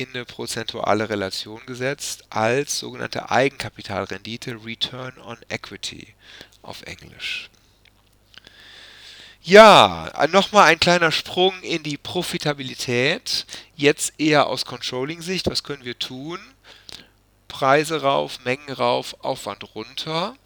in 0.00 0.14
eine 0.14 0.24
prozentuale 0.24 1.08
Relation 1.08 1.60
gesetzt 1.66 2.24
als 2.30 2.78
sogenannte 2.78 3.30
Eigenkapitalrendite, 3.30 4.64
Return 4.64 5.18
on 5.18 5.38
Equity 5.48 6.14
auf 6.62 6.82
Englisch. 6.82 7.50
Ja, 9.42 10.12
nochmal 10.30 10.66
ein 10.66 10.78
kleiner 10.78 11.10
Sprung 11.10 11.58
in 11.62 11.82
die 11.82 11.96
Profitabilität. 11.96 13.46
Jetzt 13.76 14.12
eher 14.18 14.46
aus 14.46 14.66
Controlling-Sicht. 14.66 15.48
Was 15.48 15.62
können 15.62 15.84
wir 15.84 15.98
tun? 15.98 16.38
Preise 17.48 18.02
rauf, 18.02 18.40
Mengen 18.44 18.70
rauf, 18.70 19.16
Aufwand 19.20 19.74
runter. 19.74 20.36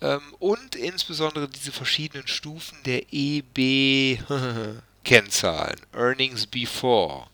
Ähm, 0.00 0.22
und 0.38 0.74
insbesondere 0.74 1.48
diese 1.48 1.72
verschiedenen 1.72 2.26
Stufen 2.26 2.78
der 2.84 3.02
EB-Kennzahlen. 3.12 5.80
Earnings 5.92 6.46
Before. 6.46 7.26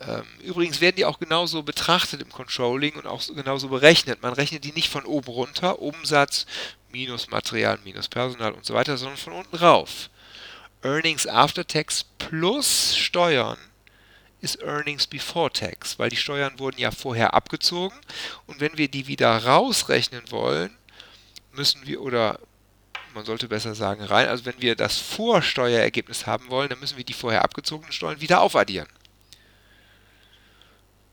Ähm, 0.00 0.24
übrigens 0.42 0.80
werden 0.80 0.96
die 0.96 1.04
auch 1.04 1.18
genauso 1.18 1.62
betrachtet 1.62 2.22
im 2.22 2.30
Controlling 2.30 2.94
und 2.94 3.06
auch 3.06 3.26
genauso 3.26 3.68
berechnet. 3.68 4.22
Man 4.22 4.32
rechnet 4.32 4.64
die 4.64 4.72
nicht 4.72 4.88
von 4.88 5.04
oben 5.04 5.28
runter, 5.28 5.80
Umsatz 5.80 6.46
minus 6.90 7.30
Material 7.30 7.78
minus 7.84 8.08
Personal 8.08 8.52
und 8.52 8.64
so 8.64 8.72
weiter, 8.74 8.96
sondern 8.96 9.18
von 9.18 9.34
unten 9.34 9.56
rauf. 9.56 10.08
Earnings 10.82 11.26
After 11.26 11.66
Tax 11.66 12.04
plus 12.16 12.96
Steuern 12.96 13.58
ist 14.40 14.62
Earnings 14.62 15.06
Before 15.06 15.52
Tax, 15.52 15.98
weil 15.98 16.08
die 16.08 16.16
Steuern 16.16 16.58
wurden 16.58 16.80
ja 16.80 16.90
vorher 16.90 17.34
abgezogen 17.34 17.96
und 18.46 18.60
wenn 18.60 18.78
wir 18.78 18.88
die 18.88 19.06
wieder 19.06 19.44
rausrechnen 19.44 20.30
wollen, 20.30 20.74
müssen 21.52 21.86
wir 21.86 22.00
oder 22.00 22.40
man 23.12 23.26
sollte 23.26 23.48
besser 23.48 23.74
sagen 23.74 24.02
rein, 24.02 24.28
also 24.28 24.46
wenn 24.46 24.60
wir 24.62 24.76
das 24.76 24.96
Vorsteuerergebnis 24.96 26.26
haben 26.26 26.48
wollen, 26.48 26.70
dann 26.70 26.80
müssen 26.80 26.96
wir 26.96 27.04
die 27.04 27.12
vorher 27.12 27.44
abgezogenen 27.44 27.92
Steuern 27.92 28.20
wieder 28.20 28.40
aufaddieren. 28.40 28.88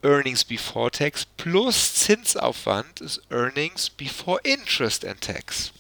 Earnings 0.03 0.43
Before 0.43 0.91
Tax 0.91 1.25
plus 1.25 1.93
Zinsaufwand 1.95 3.01
ist 3.01 3.21
Earnings 3.31 3.89
Before 3.89 4.39
Interest 4.43 5.03
and 5.03 5.19
Tax. 5.19 5.71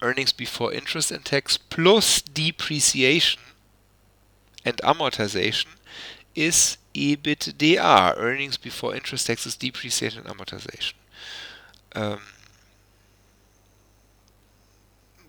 Earnings 0.00 0.32
Before 0.32 0.72
Interest 0.72 1.12
and 1.12 1.24
Tax 1.24 1.58
plus 1.58 2.22
Depreciation 2.22 3.42
and 4.64 4.82
Amortization 4.84 5.68
ist 6.34 6.78
EBITDA. 6.94 8.16
Earnings 8.16 8.58
Before 8.58 8.94
Interest 8.94 9.26
Tax 9.26 9.46
ist 9.46 9.62
Depreciation 9.62 10.20
and 10.20 10.30
Amortization. 10.30 10.98
Ähm, 11.94 12.18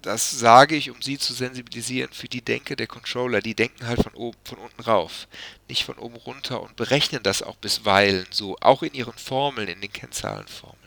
das 0.02 0.32
sage 0.32 0.76
ich, 0.76 0.90
um 0.90 1.02
sie 1.02 1.18
zu 1.18 1.34
sensibilisieren 1.34 2.12
für 2.12 2.28
die 2.28 2.42
Denke 2.42 2.76
der 2.76 2.88
Controller. 2.88 3.42
Die 3.42 3.56
denken 3.56 3.88
halt 3.88 4.02
von 4.02 4.14
oben, 4.14 4.38
von 4.44 4.58
unten 4.60 4.82
rauf, 4.82 5.28
nicht 5.68 5.84
von 5.84 5.98
oben 5.98 6.16
runter 6.16 6.62
und 6.62 6.76
berechnen 6.76 7.24
das 7.24 7.42
auch 7.42 7.58
bisweilen 7.58 8.28
so, 8.30 8.58
auch 8.62 8.84
in 8.84 8.94
ihren 8.94 9.18
Formeln, 9.18 9.68
in 9.68 9.82
den 9.82 9.92
Kennzahlenformeln. 9.92 10.78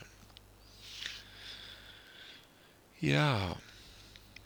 Ja, 2.99 3.57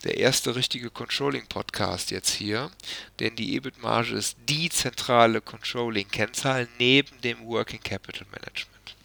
der 0.05 0.17
erste 0.17 0.55
richtige 0.55 0.91
Controlling-Podcast 0.91 2.11
jetzt 2.11 2.29
hier, 2.29 2.71
denn 3.19 3.35
die 3.35 3.55
EBIT-Marge 3.55 4.13
ist 4.15 4.37
die 4.47 4.69
zentrale 4.69 5.41
Controlling-Kennzahl 5.41 6.67
neben 6.77 7.19
dem 7.21 7.45
Working 7.45 7.81
Capital 7.81 8.25
Management. 8.31 8.95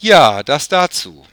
Ja, 0.00 0.42
das 0.42 0.68
dazu. 0.68 1.26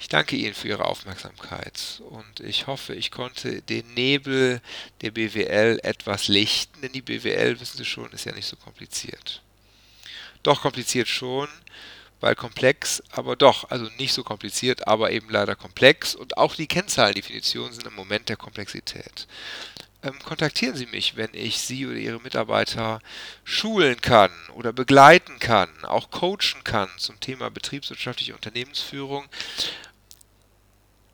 Ich 0.00 0.08
danke 0.08 0.34
Ihnen 0.34 0.54
für 0.54 0.68
Ihre 0.68 0.86
Aufmerksamkeit 0.86 2.00
und 2.08 2.40
ich 2.40 2.66
hoffe, 2.66 2.94
ich 2.94 3.10
konnte 3.10 3.60
den 3.60 3.92
Nebel 3.92 4.62
der 5.02 5.10
BWL 5.10 5.78
etwas 5.82 6.26
lichten, 6.26 6.80
denn 6.80 6.92
die 6.92 7.02
BWL, 7.02 7.60
wissen 7.60 7.76
Sie 7.76 7.84
schon, 7.84 8.10
ist 8.12 8.24
ja 8.24 8.32
nicht 8.32 8.46
so 8.46 8.56
kompliziert. 8.56 9.42
Doch 10.42 10.62
kompliziert 10.62 11.06
schon, 11.06 11.48
weil 12.20 12.34
komplex, 12.34 13.02
aber 13.10 13.36
doch, 13.36 13.70
also 13.70 13.90
nicht 13.98 14.14
so 14.14 14.24
kompliziert, 14.24 14.88
aber 14.88 15.12
eben 15.12 15.28
leider 15.28 15.54
komplex 15.54 16.14
und 16.14 16.38
auch 16.38 16.54
die 16.54 16.66
Kennzahlendefinitionen 16.66 17.74
sind 17.74 17.86
im 17.86 17.94
Moment 17.94 18.30
der 18.30 18.38
Komplexität. 18.38 19.26
Ähm, 20.02 20.18
kontaktieren 20.20 20.76
Sie 20.76 20.86
mich, 20.86 21.16
wenn 21.16 21.34
ich 21.34 21.58
Sie 21.58 21.86
oder 21.86 21.96
Ihre 21.96 22.20
Mitarbeiter 22.20 23.00
schulen 23.44 24.00
kann 24.00 24.32
oder 24.54 24.72
begleiten 24.72 25.38
kann, 25.40 25.68
auch 25.84 26.10
coachen 26.10 26.64
kann 26.64 26.88
zum 26.96 27.20
Thema 27.20 27.50
betriebswirtschaftliche 27.50 28.34
Unternehmensführung 28.34 29.28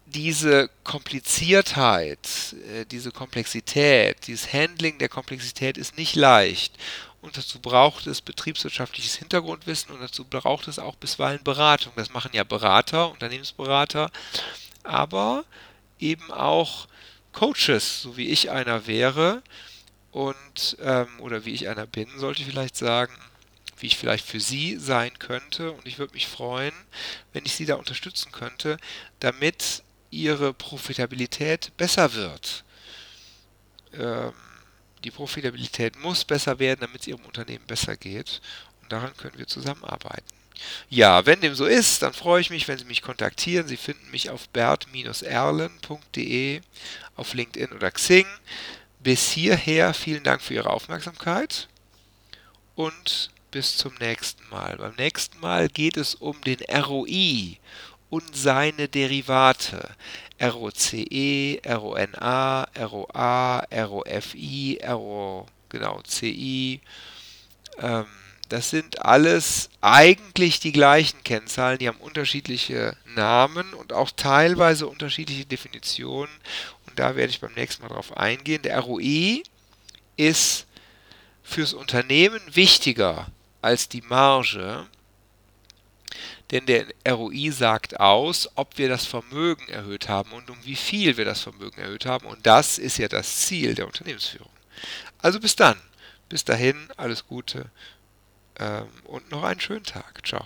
diese 0.06 0.70
Kompliziertheit, 0.84 2.54
äh, 2.72 2.84
diese 2.86 3.10
Komplexität, 3.10 4.26
dieses 4.26 4.52
Handling 4.52 4.98
der 4.98 5.08
Komplexität 5.08 5.76
ist 5.76 5.96
nicht 5.98 6.14
leicht. 6.14 6.74
Und 7.20 7.36
dazu 7.36 7.58
braucht 7.58 8.06
es 8.06 8.20
betriebswirtschaftliches 8.20 9.16
Hintergrundwissen 9.16 9.92
und 9.92 10.00
dazu 10.00 10.24
braucht 10.24 10.68
es 10.68 10.78
auch 10.78 10.94
bisweilen 10.94 11.42
Beratung. 11.42 11.92
Das 11.96 12.12
machen 12.12 12.30
ja 12.34 12.44
Berater, 12.44 13.10
Unternehmensberater, 13.10 14.10
aber 14.84 15.44
eben 15.98 16.30
auch 16.30 16.86
Coaches, 17.32 18.02
so 18.02 18.16
wie 18.16 18.28
ich 18.28 18.50
einer 18.50 18.86
wäre 18.86 19.42
und 20.12 20.76
ähm, 20.80 21.08
oder 21.18 21.44
wie 21.44 21.52
ich 21.52 21.68
einer 21.68 21.86
bin, 21.86 22.08
sollte 22.16 22.42
ich 22.42 22.48
vielleicht 22.48 22.76
sagen, 22.76 23.14
wie 23.78 23.86
ich 23.86 23.96
vielleicht 23.96 24.24
für 24.24 24.40
Sie 24.40 24.76
sein 24.78 25.18
könnte. 25.18 25.72
Und 25.72 25.86
ich 25.86 25.98
würde 25.98 26.14
mich 26.14 26.28
freuen, 26.28 26.72
wenn 27.32 27.44
ich 27.44 27.54
Sie 27.54 27.66
da 27.66 27.74
unterstützen 27.74 28.32
könnte, 28.32 28.78
damit 29.20 29.82
ihre 30.10 30.52
Profitabilität 30.52 31.72
besser 31.76 32.14
wird. 32.14 32.64
Ähm, 33.92 34.32
die 35.04 35.10
Profitabilität 35.10 35.98
muss 36.00 36.24
besser 36.24 36.58
werden, 36.58 36.80
damit 36.80 37.02
es 37.02 37.06
ihrem 37.06 37.24
Unternehmen 37.24 37.66
besser 37.66 37.96
geht. 37.96 38.40
Und 38.82 38.92
daran 38.92 39.16
können 39.16 39.38
wir 39.38 39.46
zusammenarbeiten. 39.46 40.34
Ja, 40.88 41.26
wenn 41.26 41.40
dem 41.40 41.54
so 41.54 41.66
ist, 41.66 42.02
dann 42.02 42.12
freue 42.12 42.40
ich 42.40 42.50
mich, 42.50 42.66
wenn 42.66 42.78
Sie 42.78 42.84
mich 42.84 43.02
kontaktieren. 43.02 43.68
Sie 43.68 43.76
finden 43.76 44.10
mich 44.10 44.30
auf 44.30 44.48
bert-erlen.de, 44.48 46.60
auf 47.16 47.34
LinkedIn 47.34 47.72
oder 47.72 47.90
Xing. 47.90 48.26
Bis 49.00 49.30
hierher 49.30 49.94
vielen 49.94 50.24
Dank 50.24 50.42
für 50.42 50.54
Ihre 50.54 50.70
Aufmerksamkeit 50.70 51.68
und 52.74 53.30
bis 53.50 53.76
zum 53.76 53.94
nächsten 54.00 54.48
Mal. 54.48 54.76
Beim 54.76 54.94
nächsten 54.96 55.38
Mal 55.40 55.68
geht 55.68 55.96
es 55.96 56.14
um 56.14 56.40
den 56.42 56.60
ROI 56.62 57.58
und 58.10 58.36
seine 58.36 58.88
Derivate. 58.88 59.90
ROCE, 60.40 61.60
RONA, 61.66 62.68
ROA, 62.78 63.66
ROFI, 63.72 64.78
RO, 64.86 65.46
genau, 65.70 66.02
CI. 66.02 66.80
Ähm, 67.78 68.06
das 68.48 68.70
sind 68.70 69.04
alles 69.04 69.70
eigentlich 69.80 70.60
die 70.60 70.72
gleichen 70.72 71.24
Kennzahlen, 71.24 71.78
die 71.78 71.88
haben 71.88 71.98
unterschiedliche 71.98 72.96
Namen 73.16 73.74
und 73.74 73.92
auch 73.92 74.10
teilweise 74.10 74.86
unterschiedliche 74.86 75.46
Definitionen. 75.46 76.32
Und 76.86 76.98
da 76.98 77.16
werde 77.16 77.30
ich 77.30 77.40
beim 77.40 77.54
nächsten 77.54 77.82
Mal 77.82 77.88
drauf 77.88 78.16
eingehen. 78.16 78.62
Der 78.62 78.78
ROI 78.80 79.42
ist 80.16 80.66
fürs 81.42 81.72
Unternehmen 81.72 82.40
wichtiger 82.52 83.26
als 83.62 83.88
die 83.88 84.02
Marge, 84.02 84.86
denn 86.50 86.66
der 86.66 86.86
ROI 87.08 87.50
sagt 87.50 87.98
aus, 87.98 88.48
ob 88.54 88.78
wir 88.78 88.88
das 88.88 89.04
Vermögen 89.04 89.68
erhöht 89.68 90.08
haben 90.08 90.32
und 90.32 90.48
um 90.50 90.56
wie 90.64 90.76
viel 90.76 91.16
wir 91.16 91.24
das 91.24 91.40
Vermögen 91.40 91.80
erhöht 91.80 92.06
haben. 92.06 92.26
Und 92.26 92.46
das 92.46 92.78
ist 92.78 92.98
ja 92.98 93.08
das 93.08 93.40
Ziel 93.40 93.74
der 93.74 93.86
Unternehmensführung. 93.86 94.50
Also 95.18 95.40
bis 95.40 95.56
dann. 95.56 95.76
Bis 96.28 96.44
dahin, 96.44 96.88
alles 96.96 97.26
Gute 97.26 97.70
ähm, 98.58 98.88
und 99.04 99.30
noch 99.30 99.44
einen 99.44 99.60
schönen 99.60 99.84
Tag. 99.84 100.26
Ciao. 100.26 100.44